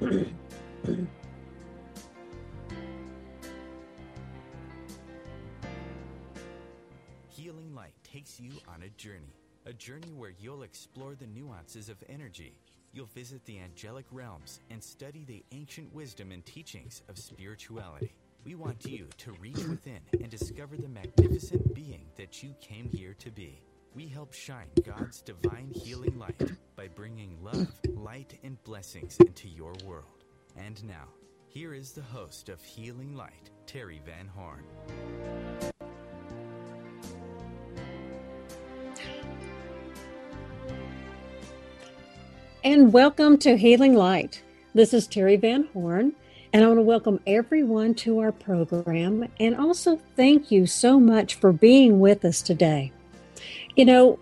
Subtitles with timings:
[0.00, 0.36] Healing
[7.74, 9.32] Light takes you on a journey.
[9.66, 12.58] A journey where you'll explore the nuances of energy.
[12.92, 18.12] You'll visit the angelic realms and study the ancient wisdom and teachings of spirituality.
[18.44, 23.14] We want you to reach within and discover the magnificent being that you came here
[23.20, 23.60] to be.
[23.94, 29.72] We help shine God's divine healing light by bringing love, light, and blessings into your
[29.86, 30.24] world.
[30.56, 31.06] And now,
[31.46, 34.64] here is the host of Healing Light, Terry Van Horn.
[42.64, 44.42] And welcome to Healing Light.
[44.74, 46.14] This is Terry Van Horn,
[46.52, 51.36] and I want to welcome everyone to our program and also thank you so much
[51.36, 52.90] for being with us today.
[53.76, 54.18] You know,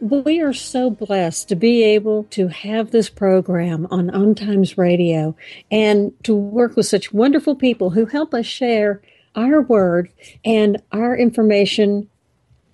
[0.00, 5.36] we are so blessed to be able to have this program on Om Times Radio
[5.70, 9.00] and to work with such wonderful people who help us share
[9.36, 10.10] our word
[10.44, 12.08] and our information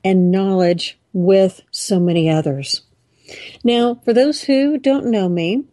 [0.04, 2.80] and knowledge with so many others.
[3.62, 5.64] Now, for those who don't know me,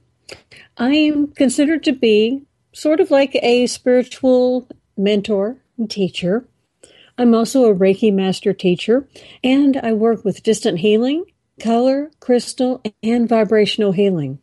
[0.76, 2.42] I am considered to be
[2.74, 4.68] sort of like a spiritual
[4.98, 6.46] mentor and teacher.
[7.18, 9.08] I'm also a Reiki master teacher,
[9.44, 11.26] and I work with distant healing,
[11.60, 14.40] color, crystal, and vibrational healing.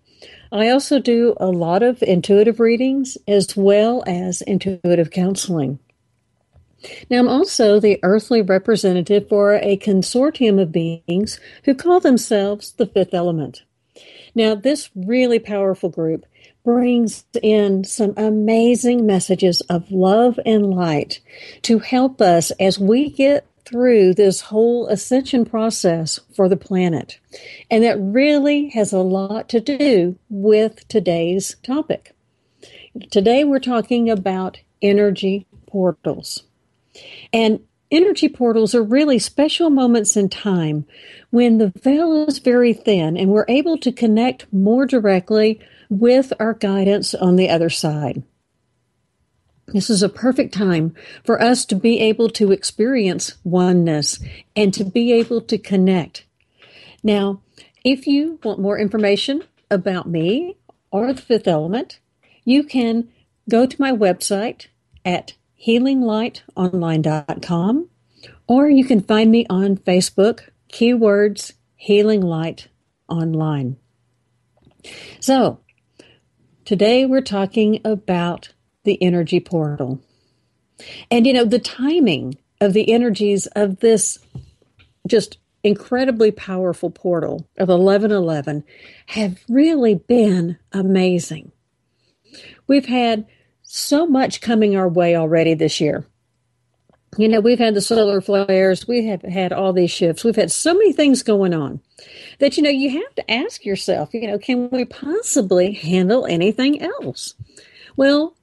[0.53, 5.79] I also do a lot of intuitive readings as well as intuitive counseling.
[7.11, 12.87] Now, I'm also the earthly representative for a consortium of beings who call themselves the
[12.87, 13.65] fifth element.
[14.35, 16.25] Now, this really powerful group
[16.65, 21.21] brings in some amazing messages of love and light
[21.63, 27.19] to help us as we get through this whole ascension process for the planet.
[27.71, 32.15] And that really has a lot to do with today's topic.
[33.11, 36.43] Today, we're talking about energy portals.
[37.33, 37.61] And
[37.91, 40.85] energy portals are really special moments in time
[41.31, 45.61] when the veil is very thin and we're able to connect more directly
[45.91, 48.23] with our guidance on the other side.
[49.67, 54.19] This is a perfect time for us to be able to experience oneness
[54.57, 56.25] and to be able to connect.
[57.03, 57.43] Now,
[57.85, 60.57] if you want more information about me
[60.91, 61.99] or the fifth element,
[62.45, 63.09] you can
[63.49, 64.67] go to my website
[65.05, 65.35] at
[65.67, 67.89] healinglightonline.com,
[68.47, 72.69] or you can find me on Facebook, keywords Healing Light
[73.09, 73.77] Online.
[75.21, 75.61] So,
[76.71, 78.53] today we're talking about
[78.85, 80.01] the energy portal.
[81.11, 84.21] And you know, the timing of the energies of this
[85.05, 88.63] just incredibly powerful portal of 1111
[89.07, 91.51] have really been amazing.
[92.69, 93.27] We've had
[93.63, 96.07] so much coming our way already this year.
[97.19, 100.53] You know, we've had the solar flares, we have had all these shifts, we've had
[100.53, 101.81] so many things going on
[102.39, 106.81] that, you know, you have to ask yourself, you know, can we possibly handle anything
[106.81, 107.35] else?
[107.97, 108.37] Well,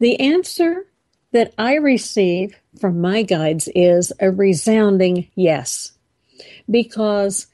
[0.00, 0.86] the answer
[1.32, 5.92] that I receive from my guides is a resounding yes,
[6.68, 7.46] because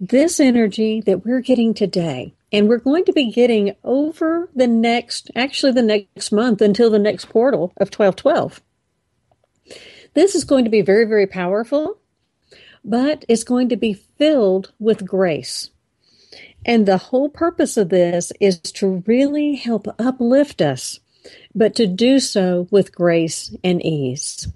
[0.00, 5.30] this energy that we're getting today and we're going to be getting over the next,
[5.36, 8.60] actually, the next month until the next portal of 1212.
[10.14, 11.98] This is going to be very, very powerful,
[12.84, 15.70] but it's going to be filled with grace.
[16.64, 21.00] And the whole purpose of this is to really help uplift us,
[21.54, 24.48] but to do so with grace and ease.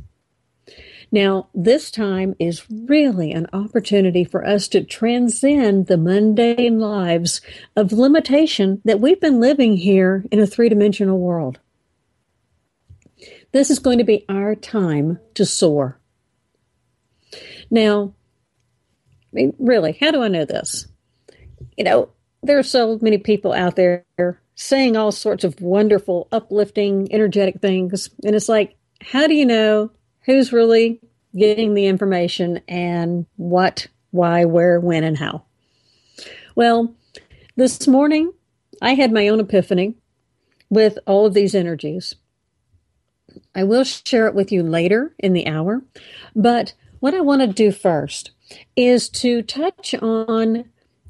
[1.15, 7.43] Now, this time is really an opportunity for us to transcend the mundane lives
[7.77, 11.59] of limitation that we've been living here in a three dimensional world.
[13.53, 15.99] This is going to be our time to soar.
[17.71, 18.15] Now,
[19.33, 20.87] I mean, really, how do I know this?
[21.77, 22.11] You know,
[22.43, 24.05] there are so many people out there
[24.55, 28.11] saying all sorts of wonderful, uplifting, energetic things.
[28.25, 29.91] And it's like, how do you know
[30.25, 31.01] who's really
[31.37, 35.45] getting the information and what, why, where, when, and how?
[36.55, 36.95] Well,
[37.57, 38.33] this morning
[38.81, 39.95] I had my own epiphany
[40.69, 42.15] with all of these energies.
[43.55, 45.83] I will share it with you later in the hour,
[46.35, 48.33] but what I want to do first
[48.77, 50.67] is to touch on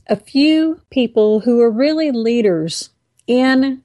[0.06, 2.90] a few people who are really leaders
[3.26, 3.82] in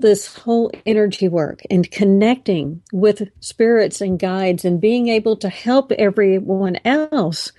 [0.00, 5.92] this whole energy work and connecting with spirits and guides and being able to help
[5.92, 7.52] everyone else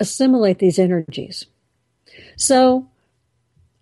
[0.00, 1.46] assimilate these energies.
[2.36, 2.88] So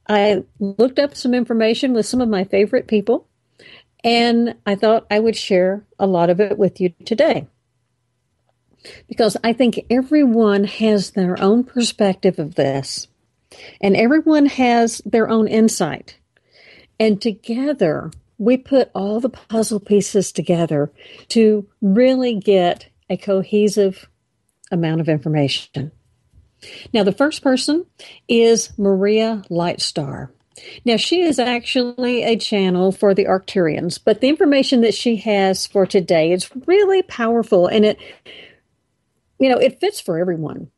[0.09, 3.29] I looked up some information with some of my favorite people,
[4.06, 7.49] and I thought I would share a lot of it with you today.
[9.08, 13.08] Because I think everyone has their own perspective of this,
[13.81, 16.19] and everyone has their own insight.
[17.00, 20.93] And together, we put all the puzzle pieces together
[21.31, 24.09] to really get a cohesive
[24.70, 25.91] amount of information.
[26.93, 27.87] Now, the first person
[28.29, 30.29] is Maria Lightstar.
[30.85, 35.67] Now, she is actually a channel for the Arcturians, but the information that she has
[35.67, 37.99] for today is really powerful and it,
[39.38, 40.70] you know, it fits for everyone.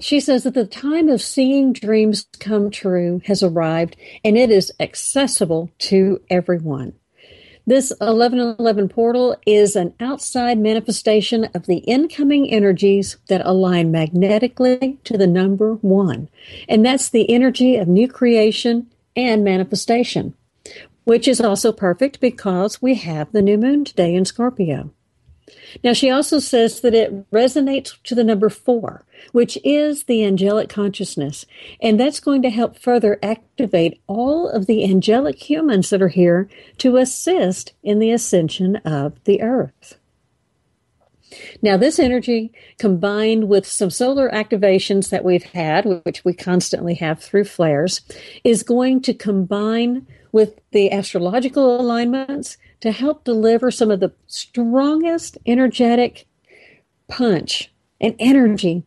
[0.00, 4.72] She says that the time of seeing dreams come true has arrived and it is
[4.80, 6.94] accessible to everyone.
[7.66, 15.16] This 1111 portal is an outside manifestation of the incoming energies that align magnetically to
[15.16, 16.28] the number one.
[16.68, 20.34] And that's the energy of new creation and manifestation,
[21.04, 24.90] which is also perfect because we have the new moon today in Scorpio.
[25.82, 30.68] Now, she also says that it resonates to the number four, which is the angelic
[30.68, 31.44] consciousness.
[31.80, 36.48] And that's going to help further activate all of the angelic humans that are here
[36.78, 39.98] to assist in the ascension of the earth.
[41.62, 47.20] Now, this energy combined with some solar activations that we've had, which we constantly have
[47.20, 48.02] through flares,
[48.44, 55.38] is going to combine with the astrological alignments to help deliver some of the strongest
[55.46, 56.26] energetic
[57.08, 58.84] punch and energy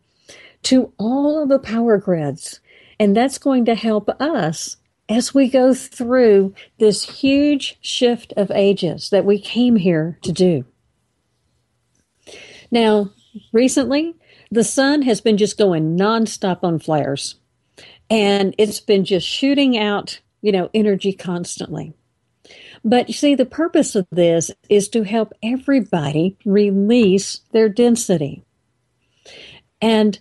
[0.62, 2.60] to all of the power grids.
[3.00, 4.78] And that's going to help us
[5.10, 10.64] as we go through this huge shift of ages that we came here to do.
[12.70, 13.10] Now,
[13.52, 14.14] recently,
[14.52, 17.34] the sun has been just going nonstop on flares,
[18.12, 21.96] and it's been just shooting out, you know, energy constantly.
[22.83, 28.44] But you see, the purpose of this is to help everybody release their density.
[29.81, 30.19] And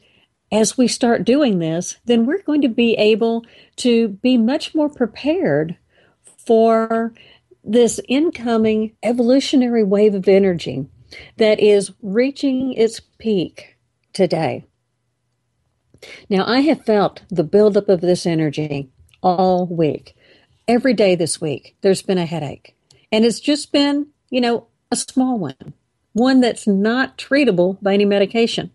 [0.52, 3.44] as we start doing this, then we're going to be able
[3.76, 5.76] to be much more prepared
[6.46, 7.12] for
[7.64, 10.86] this incoming evolutionary wave of energy
[11.36, 13.76] that is reaching its peak
[14.12, 14.64] today.
[16.30, 18.90] Now, I have felt the buildup of this energy
[19.22, 20.15] all week
[20.68, 22.76] every day this week, there's been a headache.
[23.12, 25.74] And it's just been, you know, a small one,
[26.12, 28.70] one that's not treatable by any medication.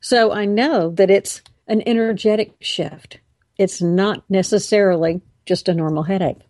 [0.00, 3.18] So I know that it's an energetic shift.
[3.58, 6.40] It's not necessarily just a normal headache.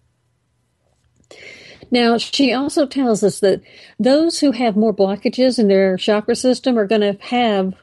[1.90, 3.62] Now, she also tells us that
[3.98, 7.74] those who have more blockages in their chakra system are going to have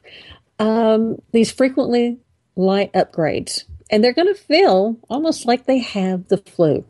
[0.60, 2.20] um, these frequently
[2.56, 6.86] light upgrades, and they're going to feel almost like they have the flu.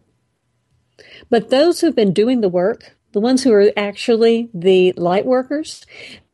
[1.30, 5.86] But those who've been doing the work, the ones who are actually the light workers,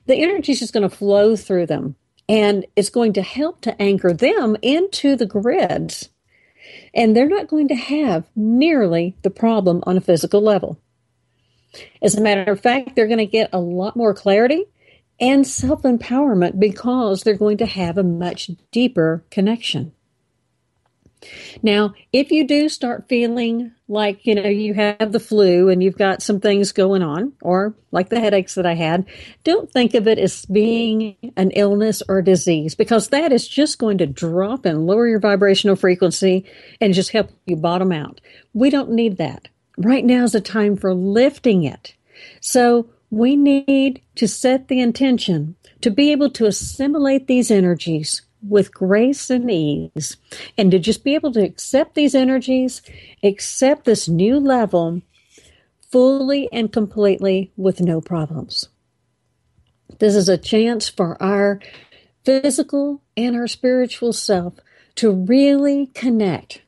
[0.06, 1.96] the energy is just going to flow through them
[2.28, 6.10] and it's going to help to anchor them into the grids.
[6.94, 10.80] And they're not going to have nearly the problem on a physical level.
[12.02, 14.66] As a matter of fact, they're going to get a lot more clarity
[15.20, 19.94] and self empowerment because they're going to have a much deeper connection.
[21.62, 25.98] Now, if you do start feeling like, you know, you have the flu and you've
[25.98, 29.06] got some things going on, or like the headaches that I had,
[29.44, 33.98] don't think of it as being an illness or disease because that is just going
[34.00, 36.46] to drop and lower your vibrational frequency
[36.82, 38.22] and just help you bottom out.
[38.54, 39.48] We don't need that.
[39.78, 41.96] Right now is a time for lifting it.
[42.42, 48.74] So we need to set the intention to be able to assimilate these energies with
[48.74, 50.18] grace and ease
[50.58, 52.82] and to just be able to accept these energies,
[53.24, 55.02] accept this new level
[55.92, 58.70] fully and completely with no problems.
[60.00, 61.60] This is a chance for our
[62.26, 64.56] physical and our spiritual self
[64.96, 66.62] to really connect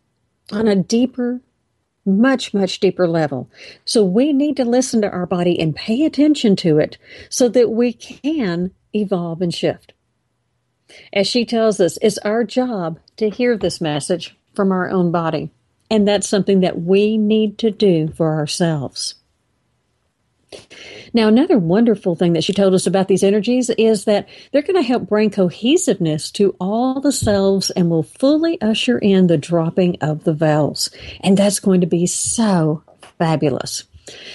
[0.51, 1.41] on a deeper,
[2.05, 3.49] much, much deeper level.
[3.83, 6.97] So we need to listen to our body and pay attention to it
[7.29, 9.93] so that we can evolve and shift.
[11.13, 15.51] As she tells us, it's our job to hear this message from our own body.
[15.89, 19.15] And that's something that we need to do for ourselves.
[21.13, 24.75] Now, another wonderful thing that she told us about these energies is that they're going
[24.75, 29.97] to help bring cohesiveness to all the cells and will fully usher in the dropping
[30.01, 30.89] of the vowels.
[31.21, 32.83] And that's going to be so
[33.17, 33.83] fabulous.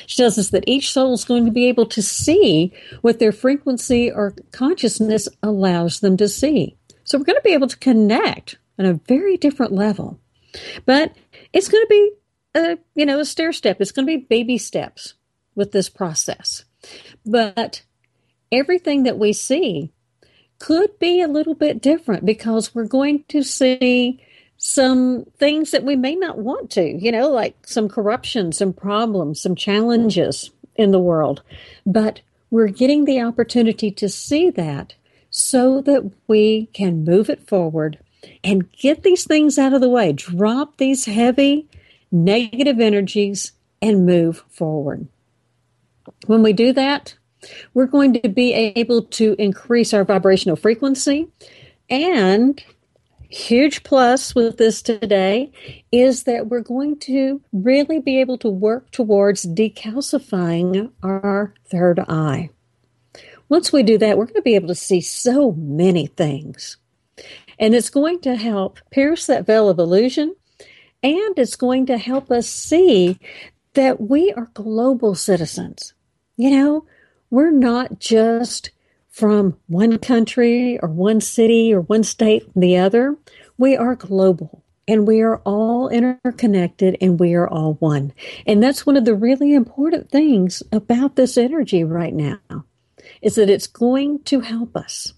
[0.07, 2.73] She tells us that each soul is going to be able to see
[3.03, 6.77] what their frequency or consciousness allows them to see.
[7.05, 10.19] So we're going to be able to connect on a very different level.
[10.87, 11.15] But
[11.53, 12.13] it's going to be
[12.55, 13.81] a, you know, a stair step.
[13.81, 15.15] It's going to be baby steps
[15.55, 16.65] with this process.
[17.25, 17.83] But
[18.51, 19.93] everything that we see
[20.59, 24.23] could be a little bit different because we're going to see
[24.63, 29.41] some things that we may not want to, you know, like some corruption, some problems,
[29.41, 31.41] some challenges in the world.
[31.87, 34.93] But we're getting the opportunity to see that
[35.31, 37.99] so that we can move it forward
[38.45, 41.67] and get these things out of the way, drop these heavy
[42.13, 45.09] negative energies, and move forward.
[46.27, 47.15] When we do that,
[47.73, 51.29] we're going to be able to increase our vibrational frequency.
[51.89, 52.63] And
[53.31, 55.53] huge plus with this today
[55.93, 62.51] is that we're going to really be able to work towards decalcifying our third eye.
[63.49, 66.77] Once we do that, we're going to be able to see so many things.
[67.59, 70.35] And it's going to help pierce that veil of illusion
[71.03, 73.19] and it's going to help us see
[73.75, 75.95] that we are global citizens.
[76.37, 76.87] You know,
[77.31, 78.71] we're not just
[79.21, 83.19] from one country or one city or one state and the other.
[83.59, 88.15] We are global and we are all interconnected and we are all one.
[88.47, 92.65] And that's one of the really important things about this energy right now
[93.21, 95.13] is that it's going to help us.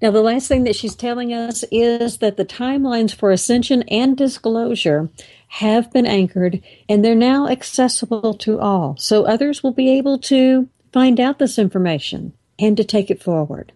[0.00, 4.16] Now, the last thing that she's telling us is that the timelines for ascension and
[4.16, 5.10] disclosure
[5.48, 8.96] have been anchored and they're now accessible to all.
[8.96, 13.72] So others will be able to find out this information and to take it forward.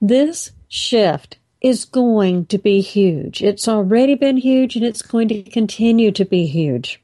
[0.00, 3.42] This shift is going to be huge.
[3.42, 7.02] It's already been huge and it's going to continue to be huge.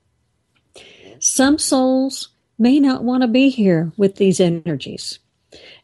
[1.20, 5.20] Some souls may not want to be here with these energies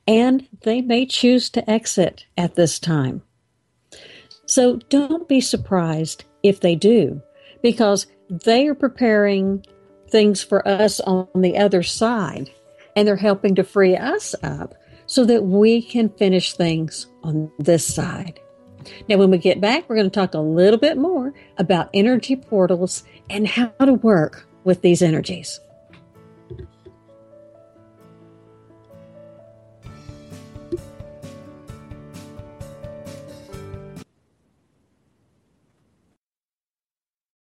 [0.06, 3.22] and they may choose to exit at this time.
[4.46, 7.22] So don't be surprised if they do,
[7.62, 9.64] because they are preparing
[10.10, 12.50] things for us on the other side,
[12.96, 14.74] and they're helping to free us up
[15.06, 18.40] so that we can finish things on this side.
[19.08, 22.36] Now, when we get back, we're going to talk a little bit more about energy
[22.36, 25.60] portals and how to work with these energies.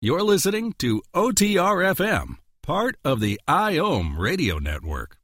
[0.02, 5.18] You're listening to OTRFM, part of the IOM radio network.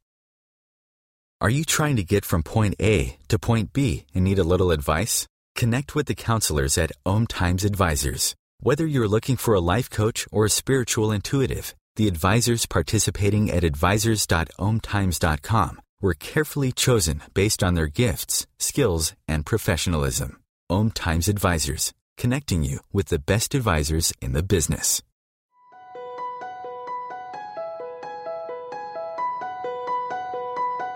[1.42, 4.70] Are you trying to get from point A to point B and need a little
[4.70, 5.26] advice?
[5.56, 8.36] Connect with the counselors at Om Times Advisors.
[8.60, 13.64] Whether you're looking for a life coach or a spiritual intuitive, the advisors participating at
[13.64, 20.38] advisors.omtimes.com were carefully chosen based on their gifts, skills, and professionalism.
[20.70, 25.02] Om Times Advisors connecting you with the best advisors in the business.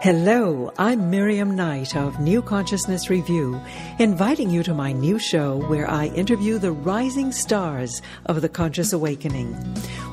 [0.07, 3.61] Hello, I'm Miriam Knight of New Consciousness Review,
[3.99, 8.93] inviting you to my new show where I interview the rising stars of the conscious
[8.93, 9.57] awakening.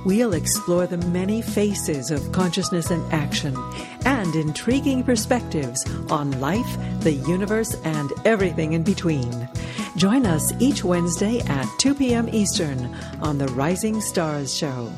[0.04, 3.56] We'll explore the many faces of consciousness and action
[4.04, 9.48] and intriguing perspectives on life, the universe, and everything in between.
[9.96, 12.30] Join us each Wednesday at 2 p.m.
[12.30, 14.92] Eastern on The Rising Stars Show.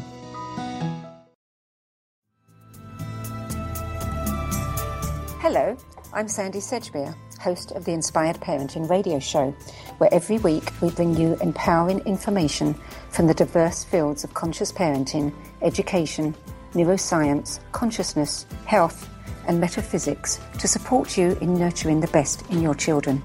[5.47, 5.77] Hello,
[6.11, 9.51] I'm Sandy Sedgbeer, host of the Inspired Parenting radio show,
[9.99, 12.73] where every week we bring you empowering information
[13.11, 16.35] from the diverse fields of conscious parenting, education,
[16.73, 19.07] neuroscience, consciousness, health,
[19.47, 23.21] and metaphysics to support you in nurturing the best in your children.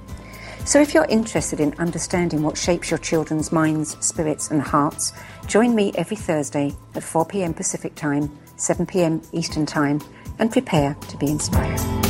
[0.66, 5.14] So, if you're interested in understanding what shapes your children's minds, spirits, and hearts,
[5.46, 7.54] join me every Thursday at 4 p.m.
[7.54, 9.22] Pacific Time, 7 p.m.
[9.32, 10.02] Eastern Time,
[10.38, 12.09] and prepare to be inspired.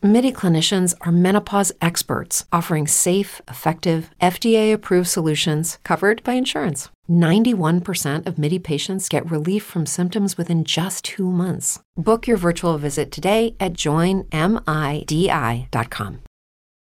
[0.00, 6.88] MIDI clinicians are menopause experts, offering safe, effective, FDA approved solutions covered by insurance.
[7.10, 11.80] 91% of MIDI patients get relief from symptoms within just two months.
[11.96, 14.30] Book your virtual visit today at joinmidi.com.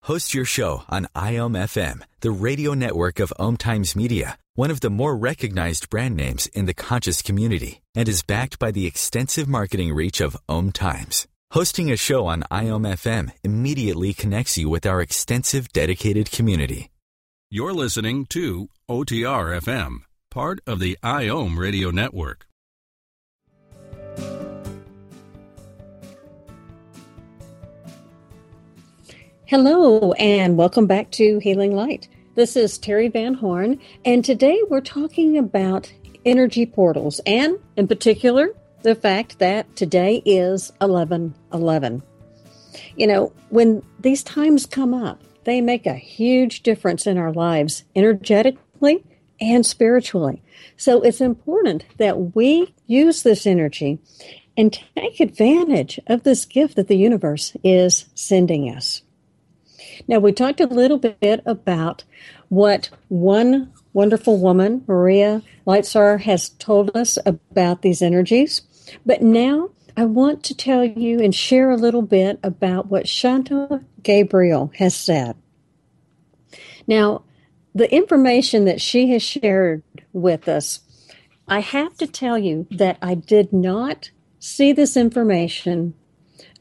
[0.02, 4.80] Host your show on IOM FM, the radio network of Om Times Media, one of
[4.80, 9.48] the more recognized brand names in the conscious community, and is backed by the extensive
[9.48, 11.26] marketing reach of Om Times.
[11.54, 16.92] Hosting a show on IOM FM immediately connects you with our extensive dedicated community.
[17.50, 22.46] You're listening to OTR FM, part of the IOM radio network.
[29.46, 32.06] Hello, and welcome back to Healing Light.
[32.36, 35.92] This is Terry Van Horn, and today we're talking about
[36.24, 38.50] energy portals, and in particular,
[38.82, 42.02] the fact that today is 11 11.
[42.96, 47.84] You know, when these times come up, they make a huge difference in our lives,
[47.96, 49.04] energetically
[49.40, 50.42] and spiritually.
[50.76, 53.98] So it's important that we use this energy
[54.56, 59.02] and take advantage of this gift that the universe is sending us.
[60.06, 62.04] Now, we talked a little bit about
[62.48, 68.62] what one wonderful woman, Maria Lightstar, has told us about these energies.
[69.04, 73.84] But now I want to tell you and share a little bit about what Shanta
[74.02, 75.36] Gabriel has said.
[76.86, 77.24] Now,
[77.74, 80.80] the information that she has shared with us,
[81.46, 85.94] I have to tell you that I did not see this information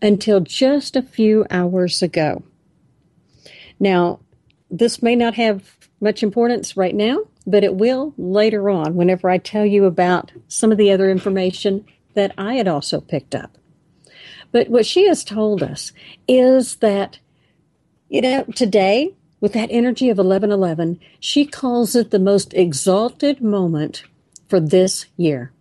[0.01, 2.43] until just a few hours ago.
[3.79, 4.19] Now,
[4.69, 9.37] this may not have much importance right now, but it will later on whenever I
[9.37, 13.57] tell you about some of the other information that I had also picked up.
[14.51, 15.91] But what she has told us
[16.27, 17.19] is that,
[18.09, 24.03] you know, today, with that energy of 1111, she calls it the most exalted moment
[24.47, 25.51] for this year.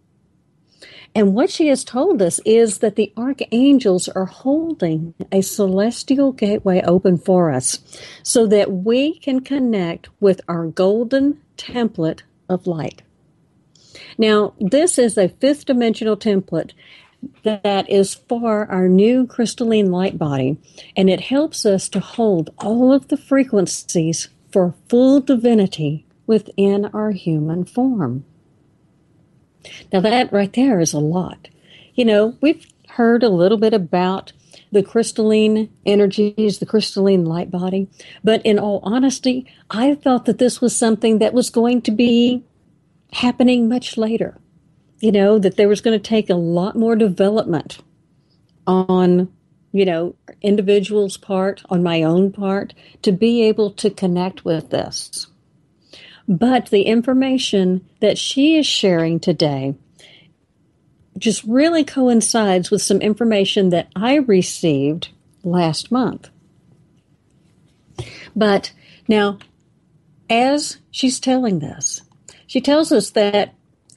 [1.15, 6.83] And what she has told us is that the archangels are holding a celestial gateway
[6.83, 7.81] open for us
[8.23, 13.03] so that we can connect with our golden template of light.
[14.17, 16.73] Now, this is a fifth dimensional template
[17.43, 20.59] that is for our new crystalline light body,
[20.97, 27.11] and it helps us to hold all of the frequencies for full divinity within our
[27.11, 28.25] human form.
[29.93, 31.49] Now, that right there is a lot.
[31.95, 34.33] You know, we've heard a little bit about
[34.71, 37.89] the crystalline energies, the crystalline light body,
[38.23, 42.45] but in all honesty, I thought that this was something that was going to be
[43.13, 44.39] happening much later.
[45.01, 47.79] You know, that there was going to take a lot more development
[48.67, 49.33] on,
[49.73, 55.29] you know, individuals' part, on my own part, to be able to connect with this.
[56.27, 59.77] But the information that she is sharing today
[61.17, 65.09] just really coincides with some information that I received
[65.43, 66.29] last month.
[68.37, 68.73] But
[69.09, 69.39] now,
[70.29, 72.03] as she's telling this,
[72.49, 73.55] she tells us that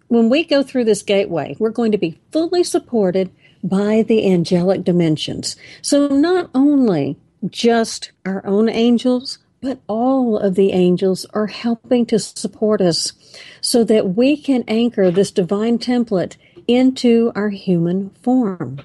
[0.10, 3.32] when we go through this gateway, we're going to be fully supported
[3.64, 5.56] by the angelic dimensions.
[5.82, 7.18] So, not only
[7.50, 13.14] just our own angels, but all of the angels are helping to support us
[13.62, 16.36] so that we can anchor this divine template
[16.68, 18.82] into our human form.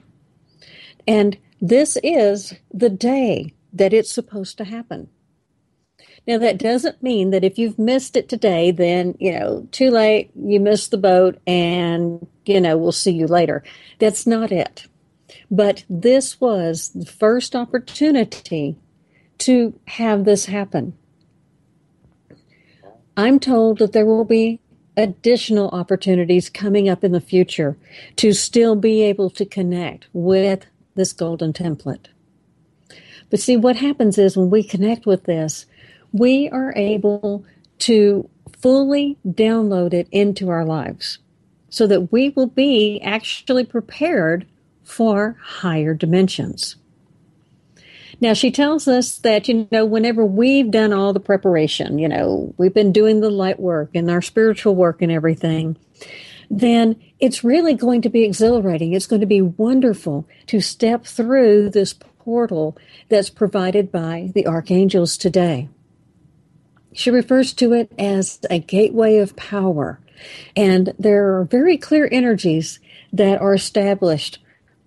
[1.09, 5.09] And this is the day that it's supposed to happen.
[6.26, 10.30] Now, that doesn't mean that if you've missed it today, then, you know, too late,
[10.34, 13.62] you missed the boat, and, you know, we'll see you later.
[14.00, 14.86] That's not it.
[15.50, 18.76] But this was the first opportunity
[19.38, 20.96] to have this happen.
[23.16, 24.60] I'm told that there will be
[24.96, 27.76] additional opportunities coming up in the future
[28.16, 32.06] to still be able to connect with this golden template.
[33.30, 35.66] But see, what happens is when we connect with this,
[36.18, 37.44] we are able
[37.81, 38.29] to
[38.61, 41.18] fully download it into our lives.
[41.68, 44.46] so that we will be actually prepared
[44.83, 46.76] for higher dimensions.
[48.18, 52.55] Now, she tells us that, you know, whenever we've done all the preparation, you know,
[52.57, 55.76] we've been doing the light work and our spiritual work and everything,
[56.48, 58.94] then it's really going to be exhilarating.
[58.94, 62.79] It's going to be wonderful to step through this portal
[63.11, 65.68] that's provided by the archangels today.
[66.96, 70.00] She refers to it as a gateway of power.
[70.56, 72.80] And there are very clear energies
[73.12, 74.38] that are established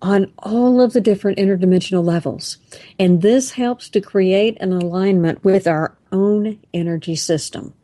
[0.02, 2.58] on all of the different interdimensional levels.
[2.98, 7.74] And this helps to create an alignment with our own energy system.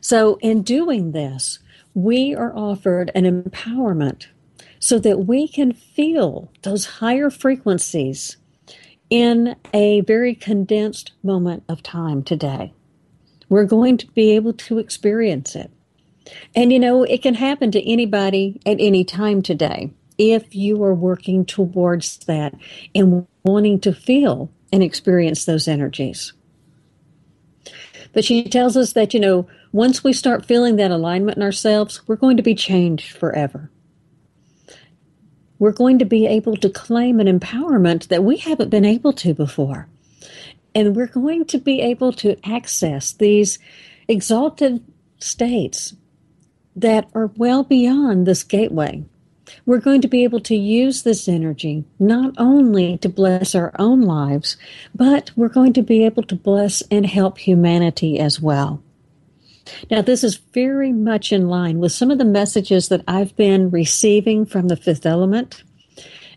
[0.00, 1.60] So, in doing this,
[1.94, 4.26] we are offered an empowerment
[4.80, 8.38] so that we can feel those higher frequencies
[9.08, 12.72] in a very condensed moment of time today.
[13.50, 15.70] We're going to be able to experience it.
[16.54, 20.94] And you know, it can happen to anybody at any time today if you are
[20.94, 22.54] working towards that
[22.94, 26.32] and wanting to feel and experience those energies.
[28.12, 32.06] But she tells us that, you know, once we start feeling that alignment in ourselves,
[32.06, 33.70] we're going to be changed forever.
[35.58, 39.34] We're going to be able to claim an empowerment that we haven't been able to
[39.34, 39.88] before.
[40.74, 43.58] And we're going to be able to access these
[44.08, 44.84] exalted
[45.18, 45.94] states
[46.76, 49.04] that are well beyond this gateway
[49.66, 54.02] we're going to be able to use this energy not only to bless our own
[54.02, 54.56] lives,
[54.94, 58.82] but we're going to be able to bless and help humanity as well.
[59.90, 63.70] Now, this is very much in line with some of the messages that I've been
[63.70, 65.62] receiving from the fifth element,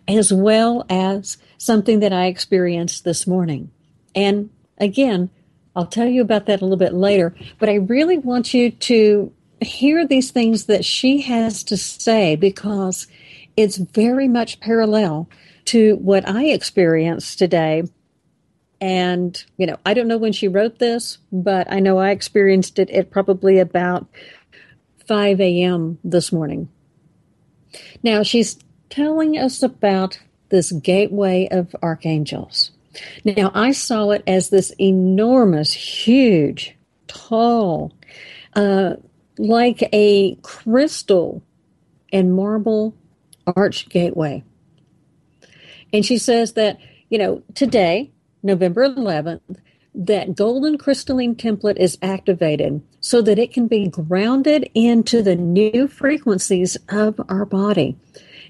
[0.08, 3.72] as well as something that I experienced this morning.
[4.16, 5.30] And again,
[5.76, 9.34] I'll tell you about that a little bit later, but I really want you to
[9.62, 13.08] hear these things that she has to say because
[13.56, 15.30] it's very much parallel
[15.66, 17.84] to what I experienced today.
[18.82, 22.80] And, you know, I don't know when she wrote this, but I know I experienced
[22.80, 24.08] it at probably about
[25.08, 26.00] 5 a.m.
[26.04, 26.70] this morning.
[28.04, 32.72] Now, she's telling us about this gateway of archangels.
[33.24, 36.76] Now, I saw it as this enormous, huge,
[37.08, 37.94] tall,
[38.56, 38.96] uh,
[39.38, 41.42] like a crystal
[42.12, 42.96] and marble
[43.56, 44.44] arch gateway.
[45.92, 46.80] And she says that,
[47.10, 49.42] you know, today, November 11th,
[49.96, 55.88] that golden crystalline template is activated so that it can be grounded into the new
[55.88, 57.96] frequencies of our body.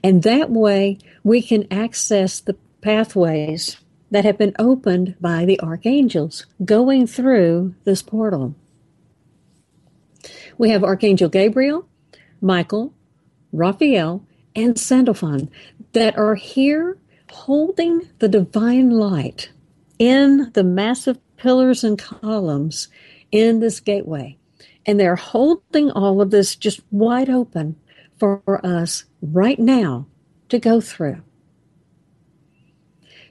[0.03, 3.77] And that way we can access the pathways
[4.13, 8.53] that have been opened by the archangels going through this portal.
[10.59, 11.87] We have Archangel Gabriel,
[12.39, 12.93] Michael,
[13.51, 14.23] Raphael,
[14.55, 15.49] and Sandalphon
[15.93, 16.95] that are here
[17.31, 19.49] holding the divine light
[19.97, 22.89] in the massive pillars and columns
[23.31, 24.37] in this gateway.
[24.85, 27.77] And they're holding all of this just wide open
[28.19, 30.05] for us right now
[30.49, 31.23] to go through.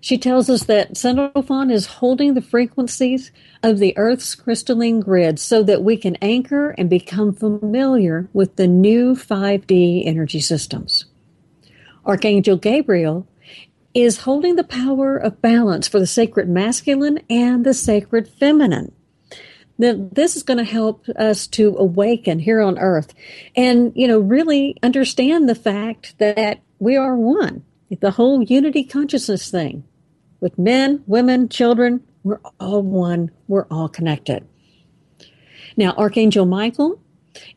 [0.03, 3.31] She tells us that Sandalphon is holding the frequencies
[3.63, 8.67] of the Earth's crystalline grid so that we can anchor and become familiar with the
[8.67, 11.05] new 5D energy systems.
[12.05, 13.29] Archangel Gabriel
[13.95, 18.91] is holding the power of balance for the sacred masculine and the sacred feminine.
[19.79, 23.15] Now, this is going to help us to awaken here on earth
[23.55, 27.65] and, you know, really understand the fact that we are one,
[28.01, 29.85] the whole unity consciousness thing
[30.43, 32.03] with men, women, children.
[32.25, 33.31] We're all one.
[33.49, 34.47] We're all connected.
[35.77, 37.01] Now, Archangel Michael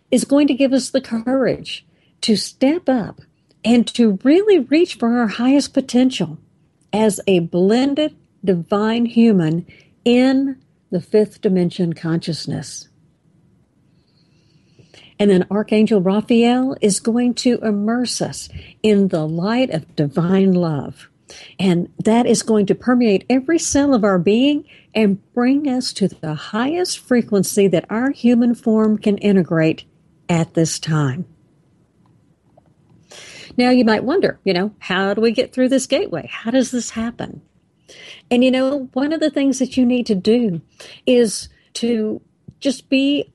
[0.10, 1.86] is going to give us the courage
[2.21, 3.19] to step up
[3.65, 6.38] and to really reach for our highest potential
[6.93, 9.65] as a blended divine human
[10.06, 12.88] in the fifth dimension consciousness.
[15.19, 18.50] And then Archangel Raphael is going to immerse us
[18.84, 21.10] in the light of divine love.
[21.60, 26.08] And that is going to permeate every cell of our being and bring us to
[26.08, 29.86] the highest frequency that our human form can integrate
[30.30, 31.26] at this time.
[33.58, 36.28] Now, you might wonder, you know, how do we get through this gateway?
[36.32, 37.42] How does this happen?
[38.30, 40.62] And, you know, one of the things that you need to do
[41.06, 42.22] is to
[42.60, 43.32] just be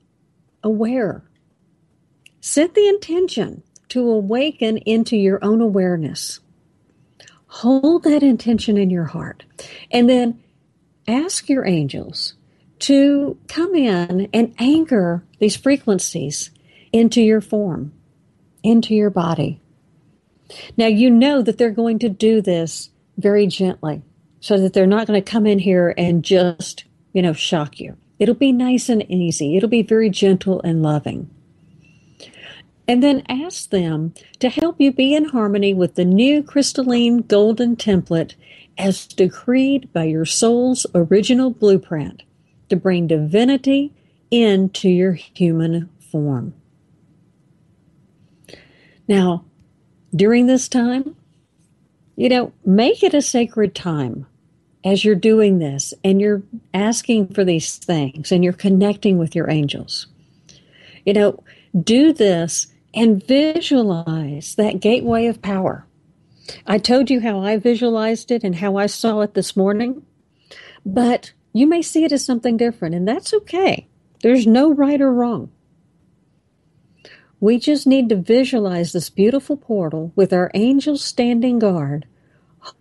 [0.63, 1.23] aware.
[2.39, 6.39] Set the intention to awaken into your own awareness.
[7.55, 9.43] Hold that intention in your heart.
[9.91, 10.41] And then
[11.07, 12.35] ask your angels
[12.79, 16.51] to come in and anchor these frequencies
[16.93, 17.93] into your form.
[18.63, 19.59] into your body.
[20.77, 24.01] Now, you know that they're going to do this very gently
[24.39, 27.97] so that they're not going to come in here and just, you know, shock you.
[28.19, 29.57] It'll be nice and easy.
[29.57, 31.29] It'll be very gentle and loving.
[32.91, 37.77] And then ask them to help you be in harmony with the new crystalline golden
[37.77, 38.33] template
[38.77, 42.23] as decreed by your soul's original blueprint
[42.67, 43.93] to bring divinity
[44.29, 46.53] into your human form.
[49.07, 49.45] Now,
[50.13, 51.15] during this time,
[52.17, 54.25] you know, make it a sacred time
[54.83, 59.49] as you're doing this and you're asking for these things and you're connecting with your
[59.49, 60.07] angels.
[61.05, 61.41] You know,
[61.85, 65.85] do this and visualize that gateway of power.
[66.65, 70.05] I told you how I visualized it and how I saw it this morning,
[70.85, 73.87] but you may see it as something different, and that's okay.
[74.21, 75.51] There's no right or wrong.
[77.39, 82.05] We just need to visualize this beautiful portal with our angels standing guard,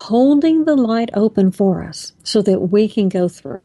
[0.02, 3.60] holding the light open for us so that we can go through.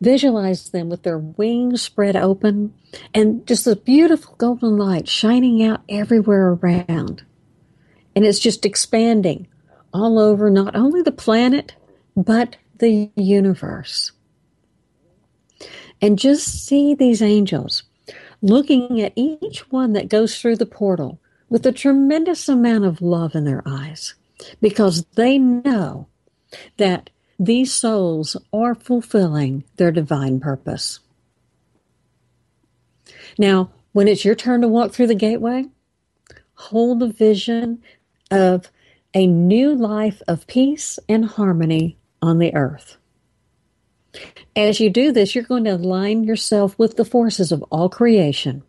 [0.00, 2.74] Visualize them with their wings spread open
[3.14, 7.24] and just a beautiful golden light shining out everywhere around.
[8.14, 9.46] And it's just expanding
[9.92, 11.74] all over not only the planet,
[12.16, 14.12] but the universe.
[16.02, 17.84] And just see these angels
[18.42, 23.34] looking at each one that goes through the portal with a tremendous amount of love
[23.34, 24.14] in their eyes
[24.60, 26.08] because they know
[26.76, 31.00] that these souls are fulfilling their divine purpose.
[33.38, 35.66] Now, when it's your turn to walk through the gateway,
[36.54, 37.82] hold a vision
[38.30, 38.70] of
[39.14, 42.96] a new life of peace and harmony on the earth.
[44.56, 48.62] As you do this, you're going to align yourself with the forces of all creation.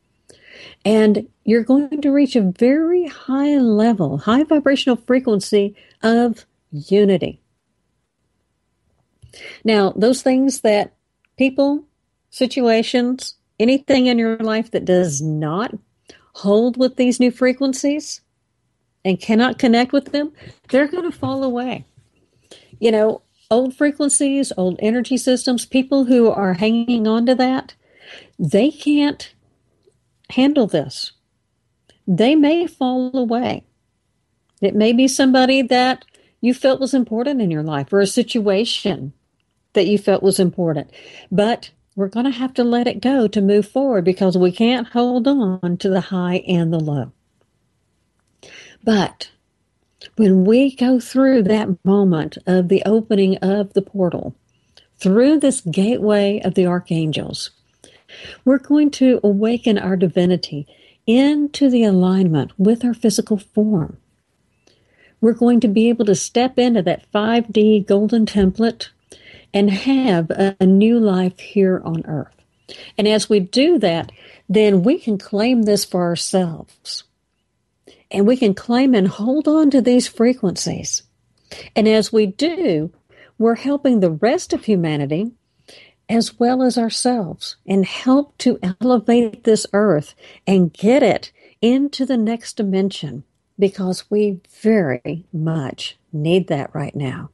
[0.84, 7.40] And you're going to reach a very high level, high vibrational frequency of unity.
[9.64, 10.94] Now, those things that
[11.38, 11.86] people,
[12.30, 15.74] situations, anything in your life that does not
[16.34, 18.22] hold with these new frequencies
[19.04, 20.34] and cannot connect with them,
[20.70, 21.86] they're going to fall away.
[22.80, 27.74] You know, old frequencies, old energy systems, people who are hanging on to that,
[28.38, 29.34] they can't
[30.32, 31.12] handle this.
[32.08, 33.64] They may fall away.
[34.62, 36.06] It may be somebody that
[36.42, 39.14] you felt was important in your life or a situation
[39.76, 40.90] that you felt was important.
[41.32, 44.88] But we're going to have to let it go to move forward because we can't
[44.88, 47.12] hold on to the high and the low.
[48.84, 49.30] But
[50.18, 54.36] when we go through that moment of the opening of the portal,
[54.98, 57.52] through this gateway of the archangels,
[58.44, 60.68] we're going to awaken our divinity
[61.08, 63.98] into the alignment with our physical form.
[65.22, 68.90] We're going to be able to step into that 5D golden template
[69.56, 72.36] and have a, a new life here on earth.
[72.98, 74.12] And as we do that,
[74.50, 77.06] then we can claim this for ourselves
[78.12, 81.04] and we can claim and hold on to these frequencies.
[81.76, 82.92] And as we do,
[83.38, 85.32] we're helping the rest of humanity
[86.08, 90.14] as well as ourselves and help to elevate this earth
[90.46, 93.24] and get it into the next dimension
[93.58, 97.30] because we very much need that right now.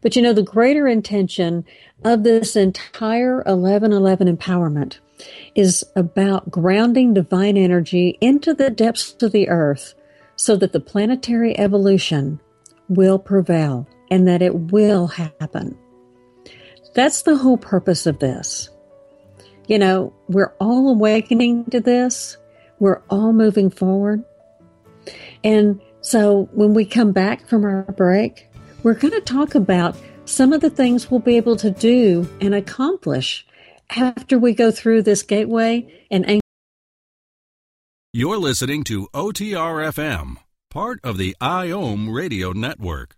[0.00, 1.64] But you know, the greater intention
[2.04, 4.98] of this entire 1111 empowerment
[5.54, 9.94] is about grounding divine energy into the depths of the earth
[10.36, 12.40] so that the planetary evolution
[12.88, 15.76] will prevail and that it will happen.
[16.94, 18.70] That's the whole purpose of this.
[19.66, 22.36] You know, we're all awakening to this.
[22.78, 24.24] We're all moving forward.
[25.44, 28.47] And so when we come back from our break,
[28.82, 32.54] we're going to talk about some of the things we'll be able to do and
[32.54, 33.46] accomplish
[33.90, 36.40] after we go through this gateway and
[38.12, 40.36] You're listening to OTRFM,
[40.70, 43.16] part of the IOM radio network.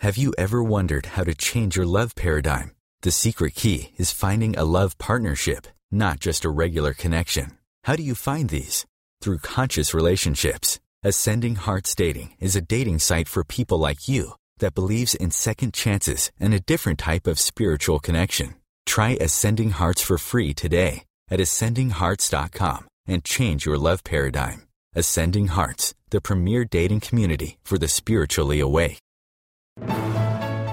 [0.00, 2.72] Have you ever wondered how to change your love paradigm?
[3.00, 7.58] The secret key is finding a love partnership, not just a regular connection.
[7.84, 8.84] How do you find these?
[9.22, 10.80] Through conscious relationships.
[11.06, 15.72] Ascending Hearts Dating is a dating site for people like you that believes in second
[15.72, 18.56] chances and a different type of spiritual connection.
[18.86, 24.66] Try Ascending Hearts for free today at ascendinghearts.com and change your love paradigm.
[24.96, 28.98] Ascending Hearts, the premier dating community for the spiritually awake.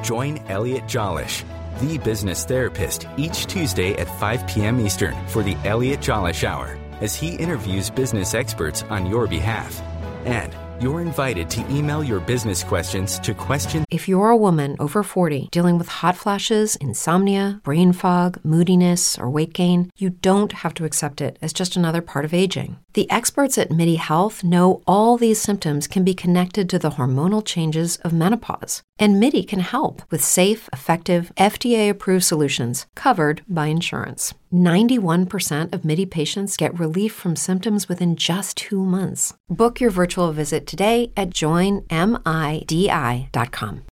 [0.02, 1.44] Join Elliot Jolish,
[1.80, 4.84] the business therapist, each Tuesday at 5 p.m.
[4.84, 9.80] Eastern for the Elliot Jolish Hour as he interviews business experts on your behalf.
[10.26, 13.86] And you're invited to email your business questions to question.
[13.90, 19.30] If you're a woman over 40 dealing with hot flashes, insomnia, brain fog, moodiness, or
[19.30, 22.78] weight gain, you don't have to accept it as just another part of aging.
[22.94, 27.46] The experts at MIDI Health know all these symptoms can be connected to the hormonal
[27.46, 28.84] changes of menopause.
[29.00, 34.34] And MIDI can help with safe, effective, FDA approved solutions covered by insurance.
[34.54, 39.34] 91% of MIDI patients get relief from symptoms within just two months.
[39.50, 41.90] Book your virtual visit today at joinmidi.com.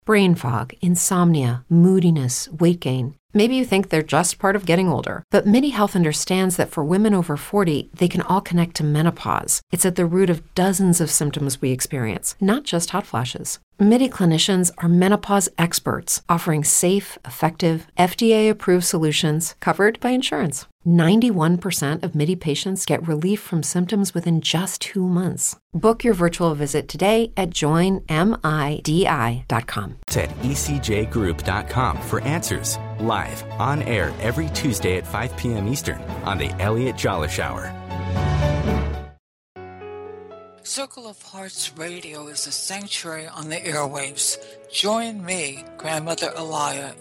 [0.04, 3.14] Brain fog, insomnia, moodiness, weight gain.
[3.34, 6.82] Maybe you think they're just part of getting older, but MIDI Health understands that for
[6.82, 9.60] women over 40, they can all connect to menopause.
[9.70, 13.60] It's at the root of dozens of symptoms we experience, not just hot flashes.
[13.80, 20.66] MIDI clinicians are menopause experts offering safe, effective, FDA approved solutions covered by insurance.
[20.84, 25.54] 91% of MIDI patients get relief from symptoms within just two months.
[25.72, 28.00] Book your virtual visit today at joinmidi.com.
[30.08, 32.78] at ecjgroup.com for answers.
[32.98, 35.68] Live on air every Tuesday at 5 p.m.
[35.68, 37.72] Eastern on the Elliot Jolesch Hour.
[40.68, 44.36] Circle of Hearts Radio is a sanctuary on the airwaves.
[44.70, 46.94] Join me, Grandmother Elia,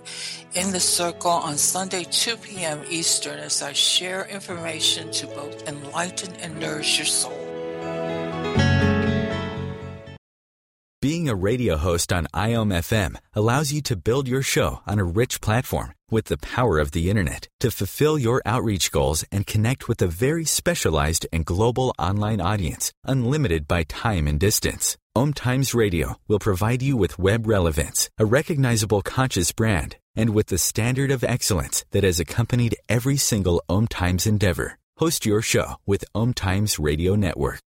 [0.53, 2.81] in the circle on Sunday, 2 p.m.
[2.89, 7.37] Eastern, as I share information to both enlighten and nourish your soul.
[11.01, 15.03] Being a radio host on IOM FM allows you to build your show on a
[15.03, 19.87] rich platform with the power of the internet to fulfill your outreach goals and connect
[19.87, 24.97] with a very specialized and global online audience, unlimited by time and distance.
[25.15, 30.47] Om Times Radio will provide you with web relevance, a recognizable conscious brand, and with
[30.47, 34.77] the standard of excellence that has accompanied every single Om Times endeavor.
[34.97, 37.59] Host your show with Om Times Radio Network.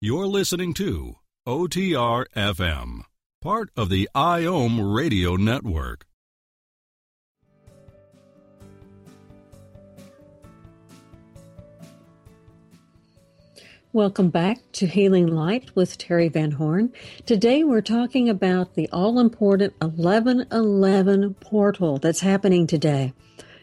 [0.00, 3.02] You're listening to OTR FM,
[3.42, 6.06] part of the IOM Radio Network.
[13.92, 16.92] Welcome back to Healing Light with Terry Van Horn.
[17.26, 23.12] Today we're talking about the all important 1111 portal that's happening today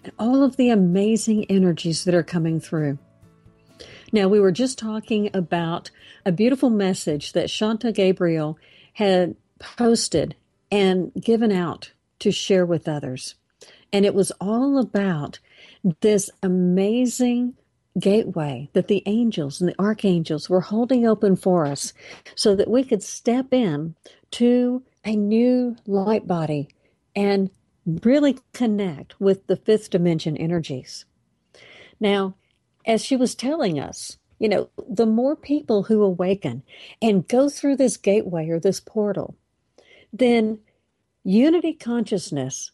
[0.04, 3.00] and all of the amazing energies that are coming through.
[4.12, 5.92] Now, we were just talking about
[6.26, 8.60] a beautiful message that Shanta Gabriel
[8.96, 10.36] had posted
[10.70, 13.36] and given out to share with others.
[13.94, 15.40] And it was all about
[16.02, 17.54] this amazing
[18.00, 21.94] gateway that the angels and the archangels were holding open for us
[22.36, 23.96] so that we could step in
[24.32, 26.70] to a new light body
[27.16, 27.50] and
[28.04, 31.06] really connect with the fifth dimension energies.
[32.00, 32.36] Now,
[32.86, 36.64] as she was telling us, you know, the more people who awaken
[37.02, 39.36] and go through this gateway or this portal,
[40.14, 40.60] then
[41.24, 42.72] unity consciousness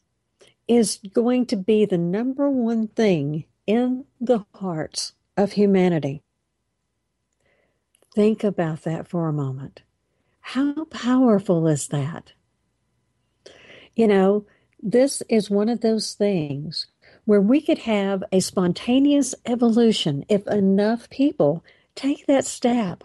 [0.68, 6.24] is going to be the number one thing in the hearts of humanity.
[8.14, 9.82] Think about that for a moment.
[10.42, 12.34] How powerful is that?
[13.96, 14.46] You know,
[14.82, 16.88] this is one of those things
[17.26, 21.64] where we could have a spontaneous evolution if enough people
[21.96, 23.04] take that step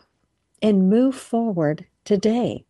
[0.61, 2.64] and move forward today.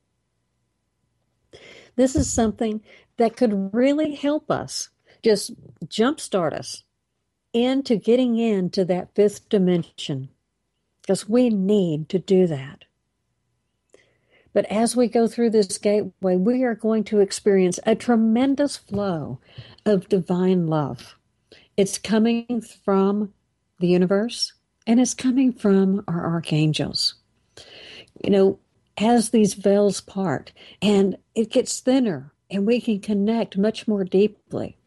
[1.96, 2.82] This is something
[3.16, 4.90] that could really help us,
[5.22, 5.52] just
[5.86, 6.84] jumpstart us
[7.64, 10.30] into getting into that fifth dimension,
[11.02, 12.84] because we need to do that.
[14.52, 19.40] But as we go through this gateway, we are going to experience a tremendous flow
[19.84, 21.16] of divine love.
[21.76, 23.32] It's coming from
[23.78, 24.54] the universe
[24.86, 27.14] and it's coming from our archangels.
[28.24, 28.58] You know,
[28.96, 34.77] as these veils part and it gets thinner and we can connect much more deeply,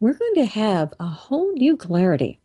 [0.00, 2.40] we're going to have a whole new clarity.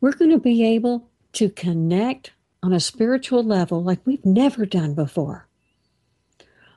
[0.00, 2.32] We're going to be able to connect
[2.62, 5.48] on a spiritual level like we've never done before.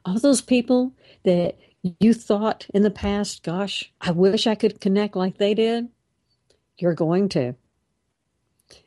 [0.05, 0.93] All those people
[1.23, 1.57] that
[1.99, 5.89] you thought in the past, gosh, I wish I could connect like they did.
[6.77, 7.55] You're going to.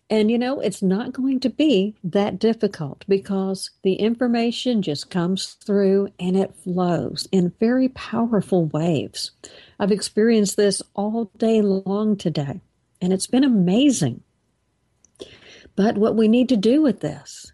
[0.09, 5.55] And you know, it's not going to be that difficult because the information just comes
[5.65, 9.33] through and it flows in very powerful waves.
[9.79, 12.61] I've experienced this all day long today,
[13.01, 14.23] and it's been amazing.
[15.75, 17.53] But what we need to do with this,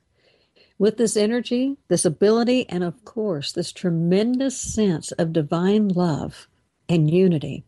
[0.79, 6.49] with this energy, this ability, and of course, this tremendous sense of divine love
[6.89, 7.65] and unity,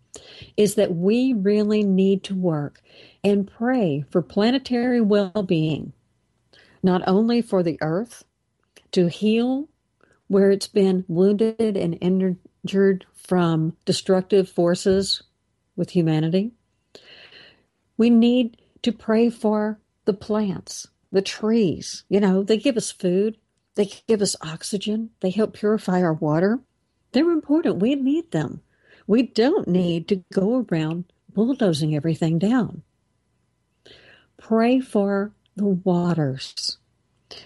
[0.57, 2.81] is that we really need to work
[3.25, 5.93] and pray for planetary well being
[6.85, 8.25] not only for the earth
[8.93, 9.69] to heal
[10.29, 12.37] where it's been wounded and injured
[13.15, 15.23] from destructive forces
[15.77, 16.53] with humanity.
[17.97, 22.05] We need to pray for the plants, the trees.
[22.09, 23.39] You know, they give us food,
[23.75, 26.61] they give us oxygen, they help purify our water.
[27.13, 27.79] They're important.
[27.79, 28.61] We need them.
[29.07, 32.83] We don't need to go around bulldozing everything down.
[34.37, 36.79] Pray for the waters.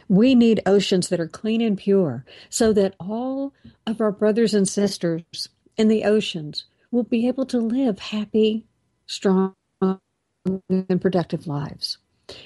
[0.09, 3.53] We need oceans that are clean and pure so that all
[3.87, 8.67] of our brothers and sisters in the oceans will be able to live happy,
[9.07, 11.99] strong, and productive lives.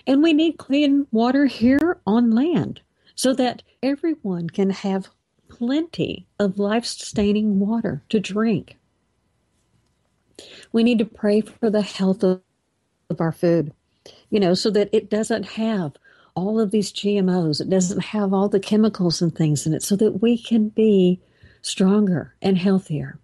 [0.06, 2.80] And we need clean water here on land
[3.14, 5.08] so that everyone can have
[5.48, 8.78] plenty of life sustaining water to drink.
[10.72, 12.40] We need to pray for the health of,
[13.10, 13.72] of our food,
[14.30, 15.92] you know, so that it doesn't have
[16.34, 19.96] all of these GMOs, it doesn't have all the chemicals and things in it, so
[19.96, 21.20] that we can be
[21.60, 23.18] stronger and healthier.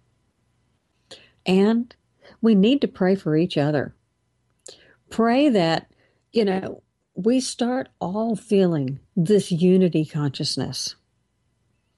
[1.45, 1.95] And
[2.41, 3.95] we need to pray for each other.
[5.09, 5.91] Pray that,
[6.31, 6.83] you know,
[7.15, 10.95] we start all feeling this unity consciousness.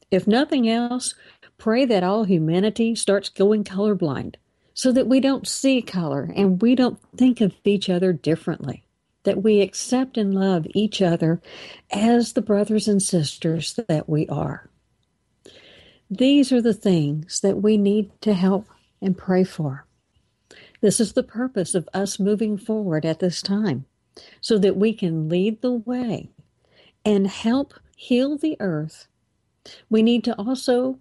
[0.09, 1.16] If nothing else,
[1.57, 4.36] pray that all humanity starts going colorblind
[4.74, 8.84] so that we don't see color and we don't think of each other differently,
[9.24, 11.42] that we accept and love each other
[11.92, 14.70] as the brothers and sisters that we are.
[16.10, 18.68] These are the things that we need to help
[19.02, 19.86] and pray for.
[20.82, 23.86] This is the purpose of us moving forward at this time,
[24.42, 26.30] so that we can lead the way
[27.06, 29.08] and help heal the earth.
[29.90, 31.00] We need to also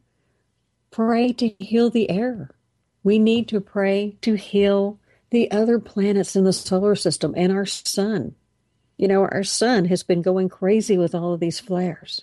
[0.93, 2.51] pray to heal the air.
[3.03, 5.00] We need to pray to heal
[5.31, 8.35] the other planets in the solar system and our sun.
[8.97, 12.23] You know, our sun has been going crazy with all of these flares.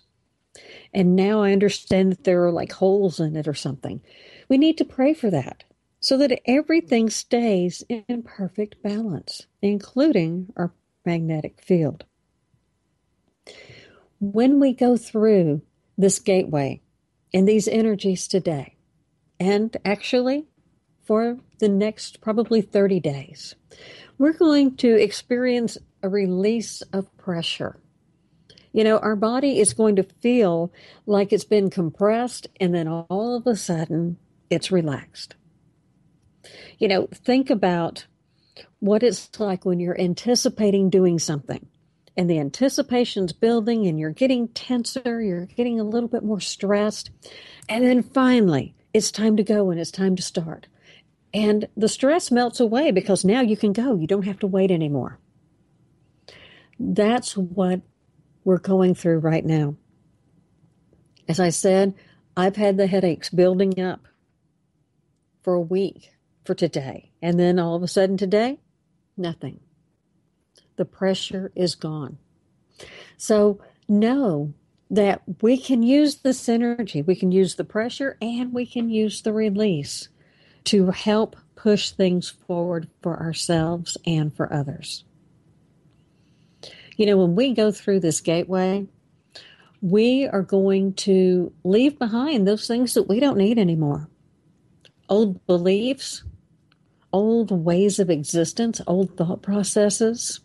[0.93, 4.01] And now I understand that there are like holes in it or something.
[4.49, 5.63] We need to pray for that
[5.99, 10.71] so that everything stays in perfect balance, including our
[11.05, 12.05] magnetic field.
[14.19, 15.61] When we go through
[15.97, 16.81] this gateway
[17.33, 18.75] and these energies today,
[19.39, 20.45] and actually
[21.07, 23.55] for the next probably 30 days,
[24.17, 27.79] we're going to experience a release of pressure.
[28.73, 30.71] You know, our body is going to feel
[31.05, 34.17] like it's been compressed and then all of a sudden
[34.49, 35.35] it's relaxed.
[36.77, 38.05] You know, think about
[38.79, 41.65] what it's like when you're anticipating doing something
[42.15, 47.09] and the anticipation's building and you're getting tenser, you're getting a little bit more stressed.
[47.69, 50.67] And then finally, it's time to go and it's time to start.
[51.37, 53.93] And the stress melts away because now you can go.
[53.93, 55.19] You don't have to wait anymore.
[56.79, 57.81] That's what
[58.43, 59.75] we're going through right now.
[61.27, 61.93] As I said,
[62.35, 64.07] I've had the headaches building up
[65.43, 66.11] for a week
[66.43, 67.11] for today.
[67.21, 68.59] And then all of a sudden today,
[69.15, 69.59] nothing.
[70.75, 72.17] The pressure is gone.
[73.17, 74.55] So know
[74.89, 79.21] that we can use this energy, we can use the pressure, and we can use
[79.21, 80.09] the release
[80.67, 85.05] to help push things forward for ourselves and for others.
[86.97, 88.87] You know, when we go through this gateway,
[89.81, 94.09] we are going to leave behind those things that we don't need anymore.
[95.07, 96.23] Old beliefs,
[97.13, 100.41] old ways of existence, old thought processes,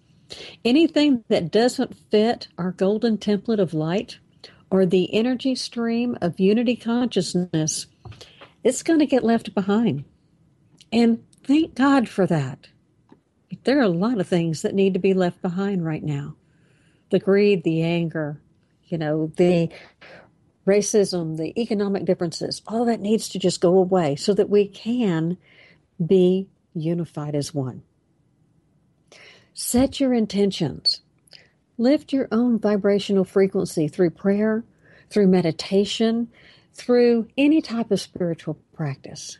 [0.64, 4.18] anything that doesn't fit our golden template of light
[4.70, 7.86] or the energy stream of unity consciousness,
[8.62, 10.04] it's going to get left behind.
[10.92, 12.68] And thank God for that.
[13.64, 16.36] There are a lot of things that need to be left behind right now
[17.10, 18.40] the greed, the anger,
[18.86, 19.68] you know, the
[20.66, 25.36] racism, the economic differences, all that needs to just go away so that we can
[26.04, 27.82] be unified as one.
[29.52, 31.02] Set your intentions.
[31.76, 34.64] Lift your own vibrational frequency through prayer,
[35.10, 36.28] through meditation,
[36.72, 39.38] through any type of spiritual practice.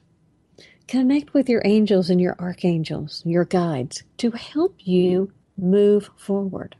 [0.88, 6.76] Connect with your angels and your archangels, your guides, to help you move forward.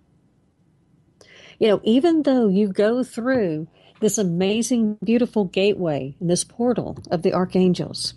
[1.59, 3.69] You know, even though you go through
[4.01, 8.15] this amazing, beautiful gateway, this portal of the archangels,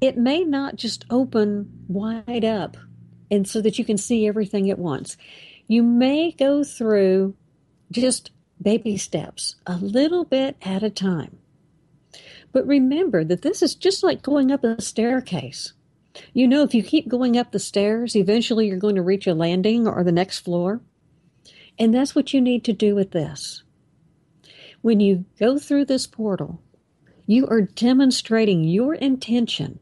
[0.00, 2.76] it may not just open wide up
[3.30, 5.16] and so that you can see everything at once.
[5.66, 7.34] You may go through
[7.90, 8.30] just
[8.60, 11.38] baby steps, a little bit at a time.
[12.56, 15.74] But remember that this is just like going up a staircase.
[16.32, 19.34] You know, if you keep going up the stairs, eventually you're going to reach a
[19.34, 20.80] landing or the next floor.
[21.78, 23.62] And that's what you need to do with this.
[24.80, 26.62] When you go through this portal,
[27.26, 29.78] you are demonstrating your intention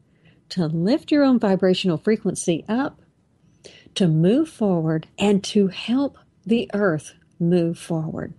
[0.49, 2.99] to lift your own vibrational frequency up,
[3.93, 8.33] to move forward, and to help the earth move forward.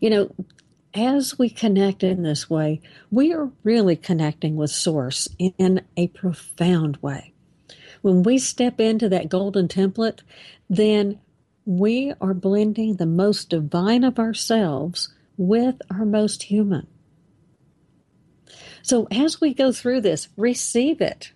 [0.00, 0.34] You know,
[0.98, 2.80] as we connect in this way,
[3.10, 7.32] we are really connecting with Source in a profound way.
[8.02, 10.20] When we step into that golden template,
[10.68, 11.20] then
[11.64, 16.88] we are blending the most divine of ourselves with our most human.
[18.82, 21.32] So as we go through this, receive it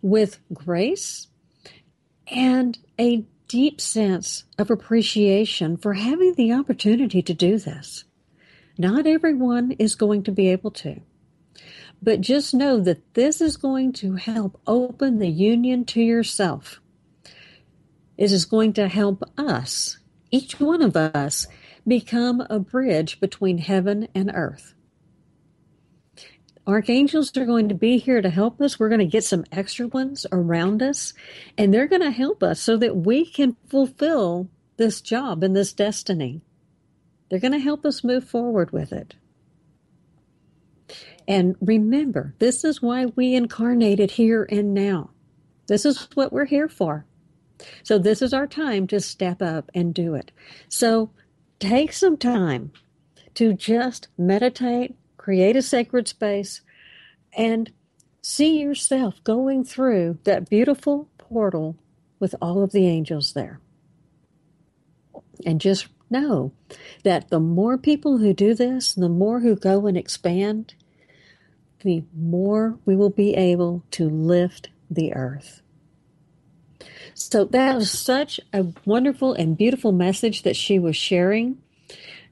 [0.00, 1.26] with grace
[2.28, 8.04] and a deep sense of appreciation for having the opportunity to do this.
[8.82, 11.02] Not everyone is going to be able to.
[12.02, 16.80] But just know that this is going to help open the union to yourself.
[18.18, 19.98] It is going to help us,
[20.32, 21.46] each one of us,
[21.86, 24.74] become a bridge between heaven and earth.
[26.66, 28.80] Archangels are going to be here to help us.
[28.80, 31.14] We're going to get some extra ones around us,
[31.56, 35.72] and they're going to help us so that we can fulfill this job and this
[35.72, 36.40] destiny.
[37.32, 39.14] They're going to help us move forward with it.
[41.26, 45.08] And remember, this is why we incarnated here and now.
[45.66, 47.06] This is what we're here for.
[47.84, 50.30] So, this is our time to step up and do it.
[50.68, 51.10] So,
[51.58, 52.70] take some time
[53.36, 56.60] to just meditate, create a sacred space,
[57.34, 57.72] and
[58.20, 61.78] see yourself going through that beautiful portal
[62.20, 63.58] with all of the angels there.
[65.46, 66.52] And just know
[67.02, 70.74] that the more people who do this, the more who go and expand,
[71.80, 75.62] the more we will be able to lift the earth.
[77.14, 81.58] So that was such a wonderful and beautiful message that she was sharing.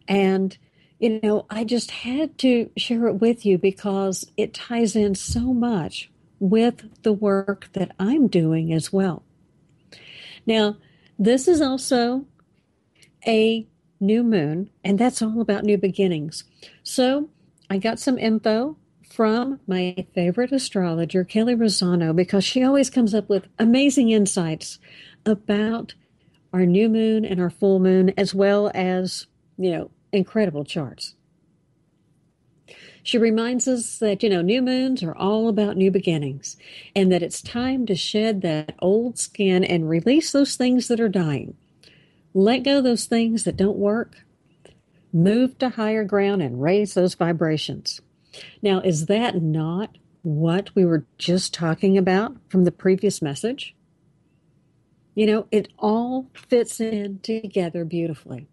[0.07, 0.57] And
[1.01, 5.55] you know, I just had to share it with you because it ties in so
[5.55, 9.22] much with the work that I'm doing as well.
[10.47, 10.76] Now,
[11.18, 12.26] this is also
[13.26, 13.66] a
[14.01, 16.44] new moon, and that's all about new beginnings.
[16.82, 17.28] So,
[17.68, 18.76] I got some info
[19.11, 24.78] from my favorite astrologer, Kelly Rosano, because she always comes up with amazing insights
[25.26, 25.94] about
[26.53, 29.26] our new moon and our full moon, as well as,
[29.57, 31.14] you know, incredible charts.
[33.03, 36.57] She reminds us that, you know, new moons are all about new beginnings
[36.94, 41.09] and that it's time to shed that old skin and release those things that are
[41.09, 41.57] dying.
[42.33, 44.16] Let go those things that don't work.
[45.12, 48.01] Move to higher ground and raise those vibrations.
[48.62, 53.74] Now, is that not what we were just talking about from the previous message?
[55.14, 58.47] You know, it all fits in together beautifully.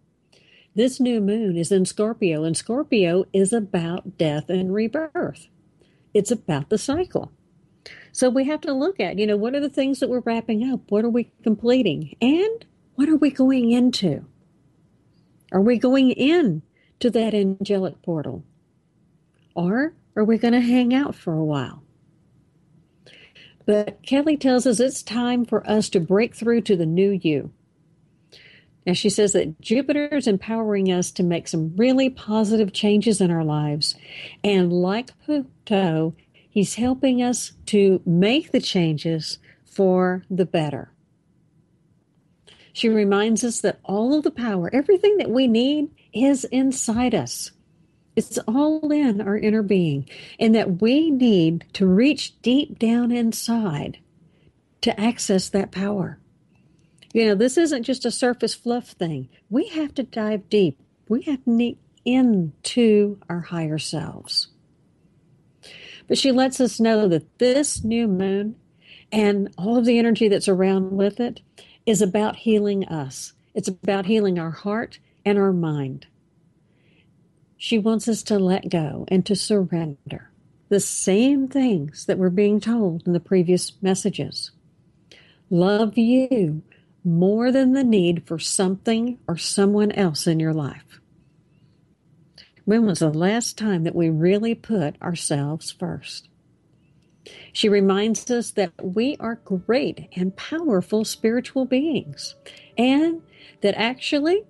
[0.74, 5.48] This new moon is in Scorpio, and Scorpio is about death and rebirth.
[6.14, 7.32] It's about the cycle.
[8.12, 10.72] So we have to look at, you know, what are the things that we're wrapping
[10.72, 10.82] up?
[10.90, 12.16] What are we completing?
[12.20, 12.66] And
[12.98, 14.26] what are we going into?
[15.52, 16.64] Are we going in
[17.00, 18.44] to that angelic portal?
[19.54, 21.84] Or are we going to hang out for a while?
[23.68, 27.52] But Kelly tells us it's time for us to break through to the new you.
[28.88, 33.30] And she says that Jupiter is empowering us to make some really positive changes in
[33.30, 33.94] our lives.
[34.44, 36.16] And like Pluto,
[36.50, 40.90] he's helping us to make the changes for the better.
[42.78, 47.50] She reminds us that all of the power, everything that we need, is inside us.
[48.16, 50.08] It's all in our inner being,
[50.40, 53.98] and that we need to reach deep down inside
[54.82, 56.20] to access that power.
[57.14, 59.28] You know, this isn't just a surface fluff thing.
[59.50, 60.80] We have to dive deep.
[61.10, 64.50] We have to get into our higher selves.
[66.08, 68.56] But she lets us know that this new moon
[69.12, 71.42] and all of the energy that's around with it
[71.88, 73.34] is about healing us.
[73.56, 76.06] It's about healing our heart and our mind.
[77.58, 80.30] She wants us to let go and to surrender
[80.70, 84.52] the same things that were being told in the previous messages.
[85.50, 86.62] Love you
[87.06, 91.00] more than the need for something or someone else in your life?
[92.66, 96.28] When was the last time that we really put ourselves first?
[97.54, 102.36] She reminds us that we are great and powerful spiritual beings,
[102.78, 103.22] and
[103.62, 104.44] that actually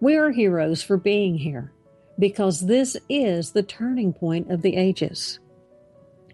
[0.00, 1.72] we are heroes for being here
[2.18, 5.40] because this is the turning point of the ages.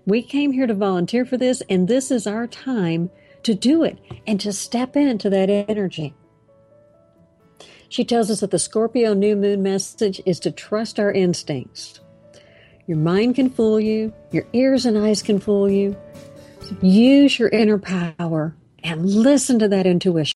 [0.04, 3.10] We came here to volunteer for this, and this is our time
[3.42, 6.14] to do it and to step into that energy.
[7.88, 12.00] She tells us that the Scorpio new moon message is to trust our instincts.
[12.86, 15.96] Your mind can fool you, your ears and eyes can fool you.
[16.82, 20.34] use your inner power and listen to that intuition.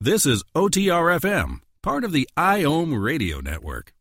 [0.00, 3.92] This is OTRFM, part of the IOM radio network.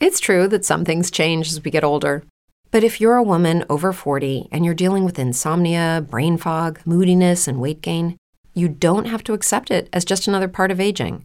[0.00, 2.24] It's true that some things change as we get older.
[2.70, 7.46] But if you're a woman over 40 and you're dealing with insomnia, brain fog, moodiness,
[7.46, 8.16] and weight gain,
[8.54, 11.24] you don't have to accept it as just another part of aging.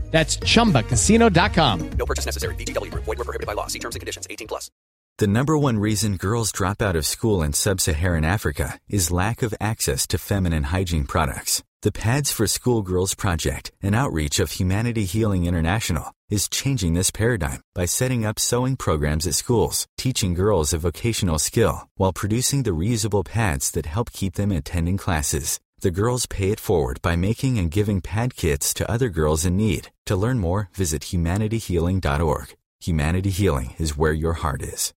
[0.11, 1.89] That's ChumbaCasino.com.
[1.97, 2.53] No purchase necessary.
[2.55, 2.91] VGW.
[2.93, 3.67] Void were prohibited by law.
[3.67, 4.27] See terms and conditions.
[4.29, 4.69] 18 plus.
[5.17, 9.53] The number one reason girls drop out of school in sub-Saharan Africa is lack of
[9.61, 11.63] access to feminine hygiene products.
[11.83, 17.61] The Pads for Schoolgirls Project, an outreach of Humanity Healing International, is changing this paradigm
[17.73, 22.71] by setting up sewing programs at schools, teaching girls a vocational skill while producing the
[22.71, 25.59] reusable pads that help keep them attending classes.
[25.81, 29.57] The girls pay it forward by making and giving pad kits to other girls in
[29.57, 29.89] need.
[30.05, 32.55] To learn more, visit humanityhealing.org.
[32.81, 34.93] Humanity Healing is where your heart is.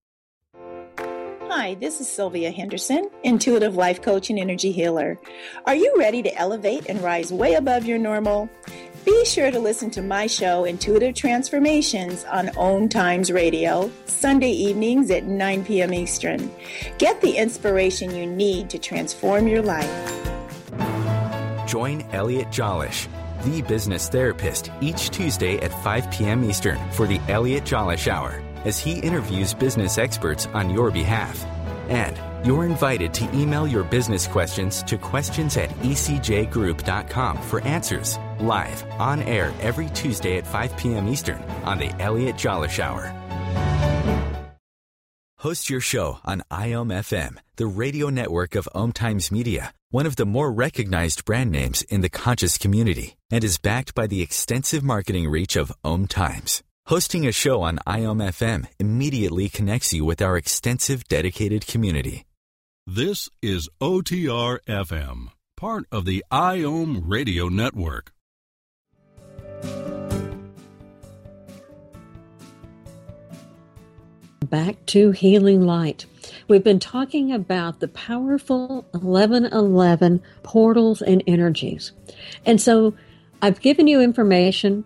[1.49, 5.19] Hi, this is Sylvia Henderson, intuitive life coach and energy healer.
[5.65, 8.47] Are you ready to elevate and rise way above your normal?
[9.05, 15.09] Be sure to listen to my show, Intuitive Transformations, on OM Times Radio, Sunday evenings
[15.09, 15.95] at 9 p.m.
[15.95, 16.51] Eastern.
[16.99, 20.25] Get the inspiration you need to transform your life.
[21.67, 23.07] Join Elliot Jolesch,
[23.43, 26.43] the business therapist, each Tuesday at 5 p.m.
[26.43, 31.45] Eastern for the Elliot Jolesch Hour as he interviews business experts on your behalf.
[31.89, 38.83] And you're invited to email your business questions to questions at ecjgroup.com for answers live
[38.99, 41.07] on air every Tuesday at 5 p.m.
[41.07, 44.14] Eastern on the Elliot Jolish Hour.
[45.45, 50.15] Host your show on IOM FM, the radio network of Om Times Media, one of
[50.15, 54.83] the more recognized brand names in the conscious community, and is backed by the extensive
[54.83, 56.63] marketing reach of Om Times.
[56.87, 62.25] Hosting a show on IOM FM immediately connects you with our extensive dedicated community.
[62.87, 68.11] This is OTR FM, part of the IOM radio network.
[74.45, 76.05] Back to Healing Light.
[76.47, 81.91] We've been talking about the powerful 1111 portals and energies.
[82.45, 82.95] And so
[83.41, 84.85] I've given you information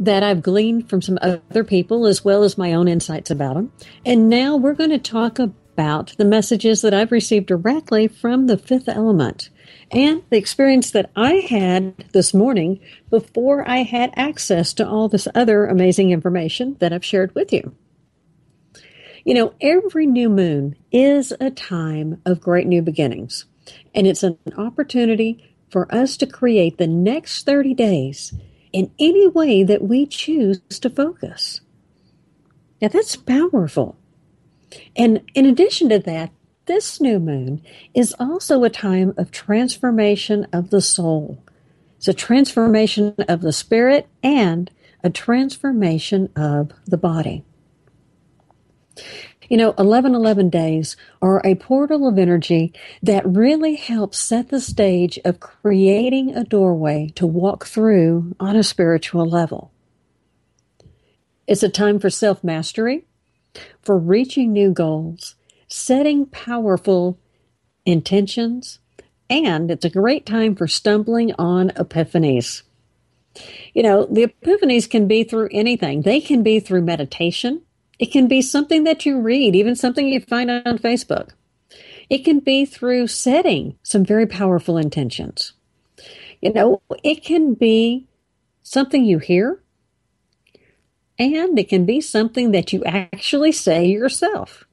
[0.00, 3.72] that I've gleaned from some other people as well as my own insights about them.
[4.04, 8.58] And now we're going to talk about the messages that I've received directly from the
[8.58, 9.50] fifth element
[9.90, 12.80] and the experience that I had this morning
[13.10, 17.74] before I had access to all this other amazing information that I've shared with you.
[19.28, 23.44] You know, every new moon is a time of great new beginnings,
[23.94, 28.32] and it's an opportunity for us to create the next 30 days
[28.72, 31.60] in any way that we choose to focus.
[32.80, 33.98] Now, that's powerful.
[34.96, 36.30] And in addition to that,
[36.64, 37.60] this new moon
[37.92, 41.44] is also a time of transformation of the soul.
[41.98, 44.70] It's a transformation of the spirit and
[45.04, 47.44] a transformation of the body.
[49.48, 55.18] You know, 1111 days are a portal of energy that really helps set the stage
[55.24, 59.72] of creating a doorway to walk through on a spiritual level.
[61.46, 63.06] It's a time for self mastery,
[63.80, 65.34] for reaching new goals,
[65.66, 67.18] setting powerful
[67.86, 68.80] intentions,
[69.30, 72.62] and it's a great time for stumbling on epiphanies.
[73.72, 76.02] You know, the epiphanies can be through anything.
[76.02, 77.62] They can be through meditation.
[77.98, 81.30] It can be something that you read, even something you find on Facebook.
[82.08, 85.52] It can be through setting some very powerful intentions.
[86.40, 88.06] You know, it can be
[88.62, 89.62] something you hear,
[91.18, 94.64] and it can be something that you actually say yourself.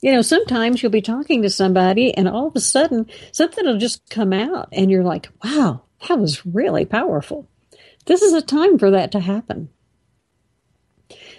[0.00, 3.78] You know, sometimes you'll be talking to somebody, and all of a sudden, something will
[3.78, 7.48] just come out, and you're like, wow, that was really powerful.
[8.04, 9.70] This is a time for that to happen.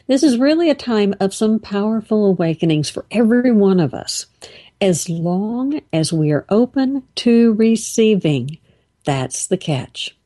[0.09, 4.25] This is really a time of some powerful awakenings for every one of us,
[4.81, 8.57] as long as we are open to receiving.
[9.05, 10.17] That's the catch.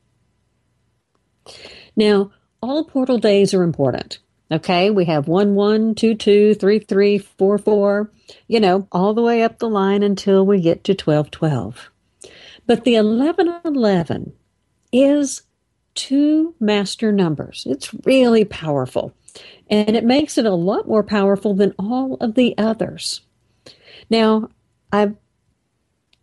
[1.98, 2.32] Now,
[2.62, 4.20] all portal days are important.
[4.50, 8.12] Okay, we have 1 1, 2 2, 3 3, 4 4,
[8.48, 11.90] you know, all the way up the line until we get to 12 12.
[12.66, 14.32] But the 11 11
[14.94, 15.42] is
[15.94, 17.68] two master numbers.
[17.70, 19.14] It's really powerful.
[19.70, 23.22] And it makes it a lot more powerful than all of the others.
[24.10, 24.50] Now,
[24.92, 25.16] I've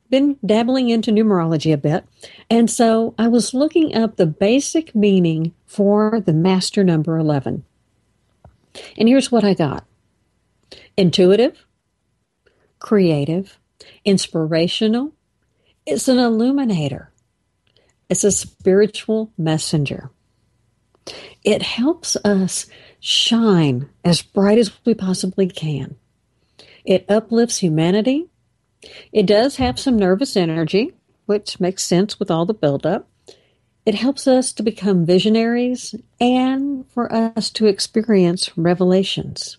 [0.09, 2.05] been dabbling into numerology a bit,
[2.49, 7.65] and so I was looking up the basic meaning for the master number 11.
[8.97, 9.85] And here's what I got
[10.97, 11.65] intuitive,
[12.79, 13.59] creative,
[14.05, 15.13] inspirational.
[15.87, 17.11] It's an illuminator,
[18.09, 20.11] it's a spiritual messenger.
[21.43, 22.67] It helps us
[23.01, 25.97] shine as bright as we possibly can.
[26.85, 28.29] It uplifts humanity.
[29.13, 30.93] It does have some nervous energy,
[31.27, 33.09] which makes sense with all the buildup.
[33.87, 39.57] It helps us to become visionaries and for us to experience revelations.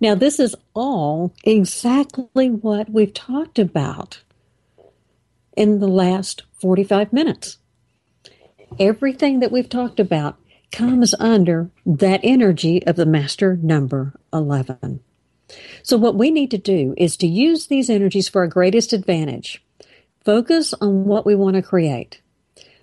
[0.00, 4.22] Now, this is all exactly what we've talked about
[5.56, 7.58] in the last 45 minutes.
[8.78, 10.36] Everything that we've talked about
[10.74, 15.00] comes under that energy of the master number 11.
[15.84, 19.62] So, what we need to do is to use these energies for our greatest advantage.
[20.24, 22.20] Focus on what we want to create.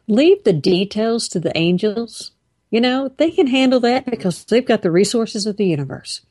[0.07, 2.31] Leave the details to the angels.
[2.69, 6.21] You know, they can handle that because they've got the resources of the universe.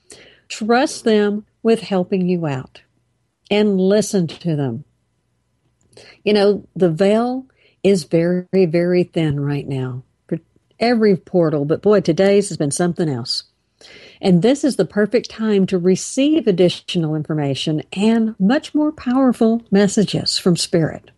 [0.48, 2.80] Trust them with helping you out
[3.50, 4.84] and listen to them.
[6.24, 7.46] You know, the veil
[7.82, 10.04] is very, very thin right now
[10.80, 13.44] every portal, but boy, today's has been something else.
[14.20, 20.38] And this is the perfect time to receive additional information and much more powerful messages
[20.38, 21.10] from Spirit.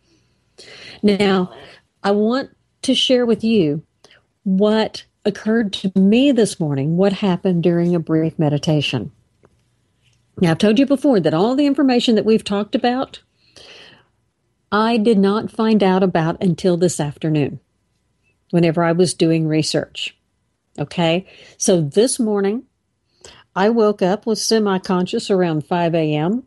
[1.03, 1.53] Now,
[2.05, 2.51] I want
[2.83, 3.83] to share with you
[4.45, 9.11] what occurred to me this morning, what happened during a brief meditation.
[10.41, 13.21] Now, I've told you before that all the information that we've talked about,
[14.71, 17.61] I did not find out about until this afternoon
[18.53, 20.17] whenever I was doing research.
[20.79, 21.27] Okay,
[21.59, 22.65] so this morning
[23.55, 26.45] I woke up was semi conscious around 5 a.m.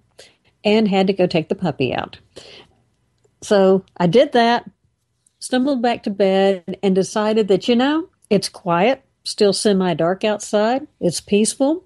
[0.63, 2.17] and had to go take the puppy out.
[3.41, 4.69] So I did that,
[5.39, 10.87] stumbled back to bed, and decided that, you know, it's quiet, still semi dark outside,
[10.99, 11.83] it's peaceful.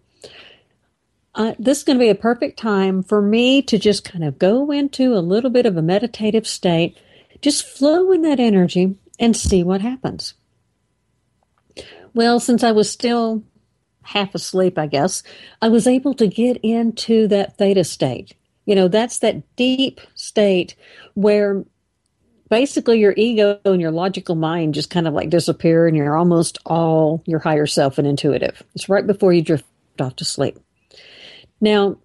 [1.36, 4.40] Uh, this is going to be a perfect time for me to just kind of
[4.40, 6.98] go into a little bit of a meditative state,
[7.42, 10.34] just flow in that energy and see what happens.
[12.14, 13.44] Well, since I was still
[14.04, 15.22] half asleep, I guess,
[15.62, 18.34] I was able to get into that theta state.
[18.66, 20.76] You know, that's that deep state
[21.14, 21.64] where
[22.50, 26.58] basically your ego and your logical mind just kind of like disappear and you're almost
[26.66, 28.64] all your higher self and intuitive.
[28.76, 29.66] It's right before you drift
[30.00, 30.58] off to sleep.
[31.62, 31.98] Now,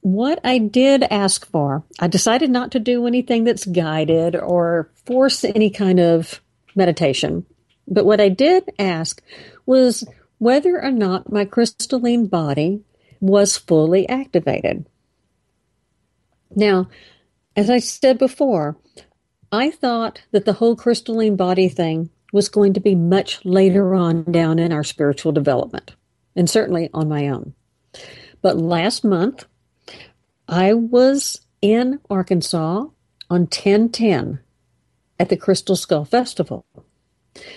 [0.00, 5.44] what I did ask for, I decided not to do anything that's guided or force
[5.44, 6.40] any kind of
[6.74, 7.44] meditation.
[7.86, 9.22] But what I did ask
[9.66, 10.04] was
[10.38, 12.82] whether or not my crystalline body
[13.20, 14.86] was fully activated.
[16.54, 16.88] Now,
[17.54, 18.78] as I said before,
[19.52, 24.24] I thought that the whole crystalline body thing was going to be much later on
[24.24, 25.94] down in our spiritual development,
[26.36, 27.54] and certainly on my own.
[28.40, 29.44] But last month,
[30.50, 32.86] I was in Arkansas
[33.30, 34.40] on 1010
[35.20, 36.66] at the Crystal Skull Festival.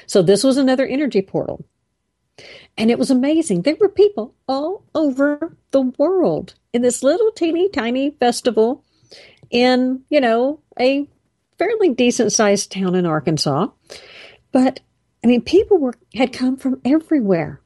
[0.06, 1.66] So this was another energy portal.
[2.78, 3.64] And it was amazing.
[3.64, 8.84] There were people all over the world in this little teeny tiny festival
[9.50, 11.08] in, you know, a
[11.58, 13.68] fairly decent sized town in Arkansas.
[14.52, 14.82] But
[15.24, 17.60] I mean, people were had come from everywhere.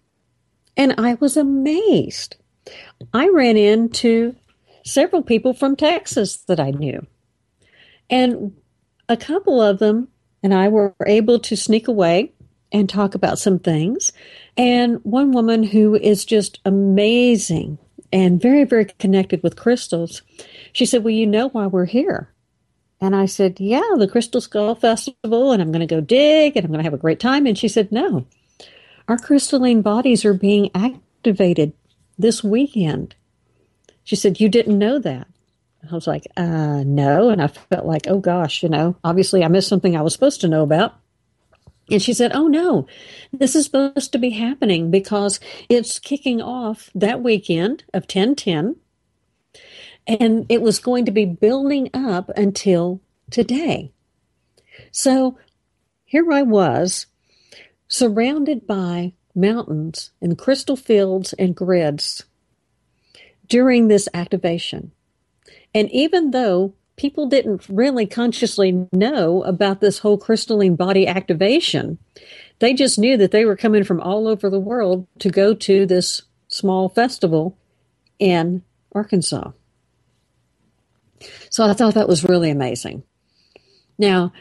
[0.78, 2.38] And I was amazed.
[3.13, 4.36] I ran into
[4.88, 7.05] several people from Texas that I knew.
[8.09, 8.55] And
[9.09, 10.07] a couple of them
[10.43, 12.33] and I were able to sneak away
[12.71, 14.11] and talk about some things.
[14.55, 17.77] And one woman who is just amazing
[18.11, 20.21] and very, very connected with crystals,
[20.73, 22.33] she said, Well, you know why we're here.
[22.99, 26.65] And I said, Yeah, the Crystal Skull Festival, and I'm going to go dig and
[26.65, 27.45] I'm going to have a great time.
[27.45, 28.25] And she said, No,
[29.07, 31.73] our crystalline bodies are being activated
[32.17, 33.15] this weekend.
[34.08, 35.28] She said, You didn't know that.
[35.91, 37.30] I was like, uh, no.
[37.30, 40.39] And I felt like, oh gosh, you know, obviously I missed something I was supposed
[40.41, 40.95] to know about.
[41.91, 42.88] And she said, Oh no,
[43.34, 48.78] this is supposed to be happening because it's kicking off that weekend of 1010.
[50.08, 53.91] And it was going to be building up until today.
[54.89, 55.38] So
[56.05, 57.08] here I was,
[57.89, 62.24] surrounded by mountains and crystal fields and grids
[63.48, 64.91] during this activation.
[65.74, 71.98] And even though people didn't really consciously know about this whole crystalline body activation.
[72.60, 75.86] They just knew that they were coming from all over the world to go to
[75.86, 77.56] this small festival
[78.20, 79.52] in Arkansas.
[81.50, 83.04] So I thought that was really amazing.
[83.98, 84.34] Now,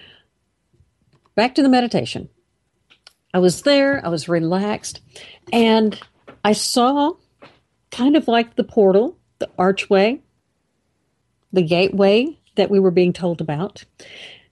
[1.35, 2.29] back to the meditation.
[3.35, 5.01] I was there, I was relaxed,
[5.53, 5.99] and
[6.43, 7.13] I saw
[7.91, 10.21] kind of like the portal, the archway,
[11.53, 13.85] the gateway that we were being told about.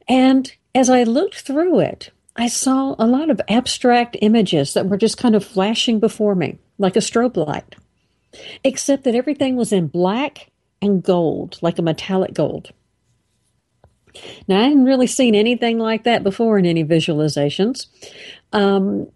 [0.08, 4.96] And as I looked through it, I saw a lot of abstract images that were
[4.96, 7.76] just kind of flashing before me, like a strobe light,
[8.64, 10.50] except that everything was in black
[10.82, 12.72] and gold, like a metallic gold.
[14.46, 17.86] Now, I hadn't really seen anything like that before in any visualizations.
[18.52, 19.08] Um,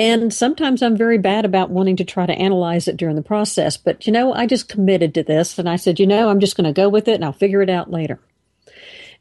[0.00, 3.76] and sometimes I'm very bad about wanting to try to analyze it during the process.
[3.76, 6.56] But, you know, I just committed to this and I said, you know, I'm just
[6.56, 8.18] going to go with it and I'll figure it out later.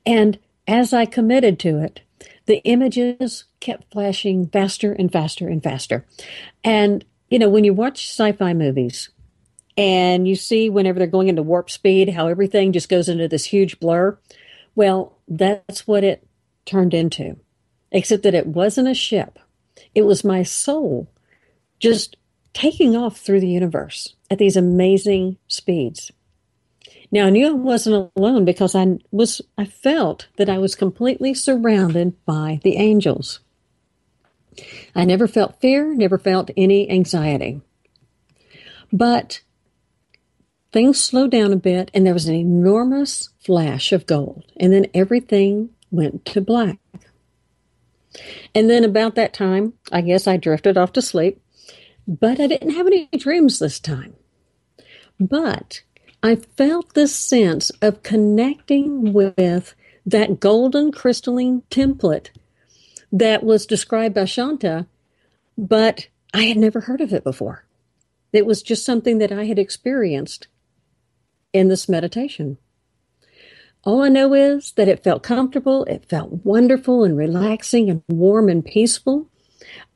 [0.05, 1.99] And as I committed to it,
[2.45, 6.05] the images kept flashing faster and faster and faster.
[6.63, 9.09] And, you know, when you watch sci fi movies
[9.75, 13.43] and you see whenever they're going into warp speed, how everything just goes into this
[13.43, 14.17] huge blur,
[14.75, 16.25] well, that's what it
[16.63, 17.35] turned into,
[17.91, 19.39] except that it wasn't a ship
[19.95, 21.09] it was my soul
[21.79, 22.17] just
[22.53, 26.11] taking off through the universe at these amazing speeds.
[27.11, 31.33] Now I knew I wasn't alone because I was I felt that I was completely
[31.33, 33.39] surrounded by the angels.
[34.95, 37.61] I never felt fear, never felt any anxiety.
[38.91, 39.41] But
[40.71, 44.87] things slowed down a bit and there was an enormous flash of gold and then
[44.93, 46.77] everything went to black.
[48.55, 51.41] And then about that time, I guess I drifted off to sleep,
[52.07, 54.15] but I didn't have any dreams this time.
[55.19, 55.81] But
[56.23, 62.29] I felt this sense of connecting with that golden crystalline template
[63.11, 64.87] that was described by Shanta,
[65.57, 67.65] but I had never heard of it before.
[68.31, 70.47] It was just something that I had experienced
[71.53, 72.57] in this meditation.
[73.83, 78.49] All I know is that it felt comfortable, it felt wonderful and relaxing and warm
[78.49, 79.27] and peaceful.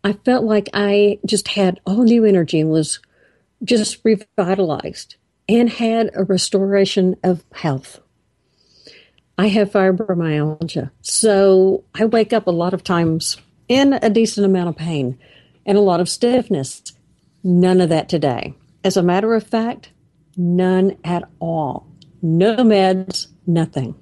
[0.04, 3.00] I felt like I just had all new energy and was
[3.64, 5.16] just revitalized
[5.50, 8.00] and had a restoration of health.
[9.38, 14.70] I have fibromyalgia, so I wake up a lot of times in a decent amount
[14.70, 15.18] of pain
[15.66, 16.84] and a lot of stiffness.
[17.44, 18.54] None of that today.
[18.84, 19.90] As a matter of fact,
[20.38, 21.88] none at all.
[22.22, 23.96] No meds, nothing.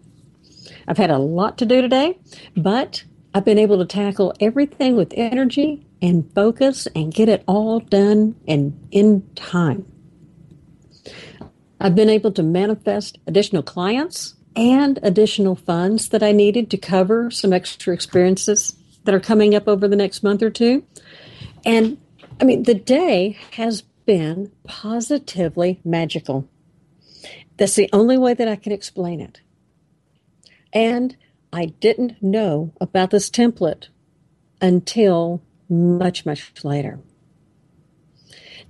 [0.88, 2.20] I've had a lot to do today,
[2.56, 7.80] but I've been able to tackle everything with energy and focus and get it all
[7.80, 9.86] done and in time.
[11.80, 17.32] I've been able to manifest additional clients and additional funds that I needed to cover
[17.32, 18.76] some extra experiences
[19.06, 20.84] that are coming up over the next month or two.
[21.66, 21.98] And
[22.40, 26.48] I mean, the day has been positively magical.
[27.62, 29.42] That's the only way that I can explain it.
[30.74, 31.16] And
[31.54, 33.90] I didn't know about this template
[34.60, 37.00] until much, much later.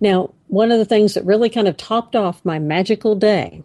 [0.01, 3.63] Now, one of the things that really kind of topped off my magical day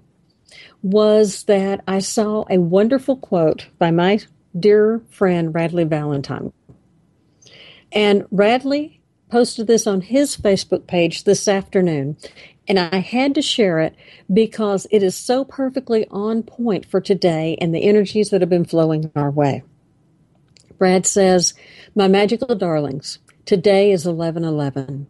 [0.81, 4.21] was that I saw a wonderful quote by my
[4.57, 6.53] dear friend Radleigh Valentine.
[7.91, 8.96] And Radleigh
[9.31, 12.17] posted this on his Facebook page this afternoon.
[12.69, 13.95] And I had to share it
[14.33, 18.65] because it is so perfectly on point for today and the energies that have been
[18.65, 19.63] flowing our way.
[20.79, 21.55] Brad says,
[21.95, 25.07] My magical darlings, today is 1111.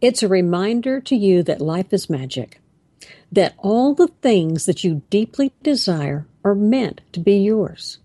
[0.00, 2.60] It's a reminder to you that life is magic,
[3.30, 7.98] that all the things that you deeply desire are meant to be yours.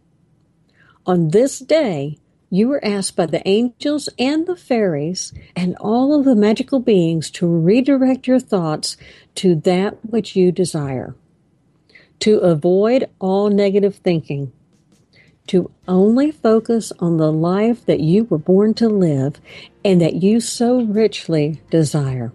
[1.05, 2.17] On this day,
[2.49, 7.29] you were asked by the angels and the fairies and all of the magical beings
[7.29, 8.95] to redirect your thoughts
[9.35, 11.15] to that which you desire,
[12.19, 14.51] to avoid all negative thinking,
[15.47, 19.39] to only focus on the life that you were born to live
[19.83, 22.31] and that you so richly desire.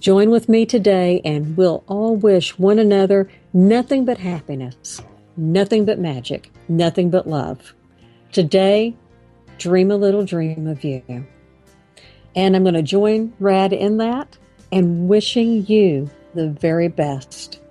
[0.00, 5.00] Join with me today and we'll all wish one another nothing but happiness,
[5.36, 7.74] nothing but magic, nothing but love.
[8.36, 8.94] Today,
[9.56, 11.02] dream a little dream of you.
[12.34, 14.36] And I'm going to join Rad in that
[14.70, 17.62] and wishing you the very best.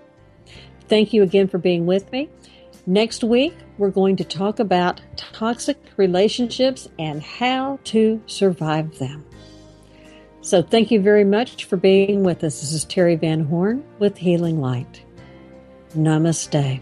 [0.90, 2.32] Thank you again for being with me.
[2.88, 9.24] Next week, we're going to talk about toxic relationships and how to survive them.
[10.42, 12.62] So, thank you very much for being with us.
[12.62, 15.04] This is Teri Van Horn with Healing Light.
[15.96, 16.82] Namaste.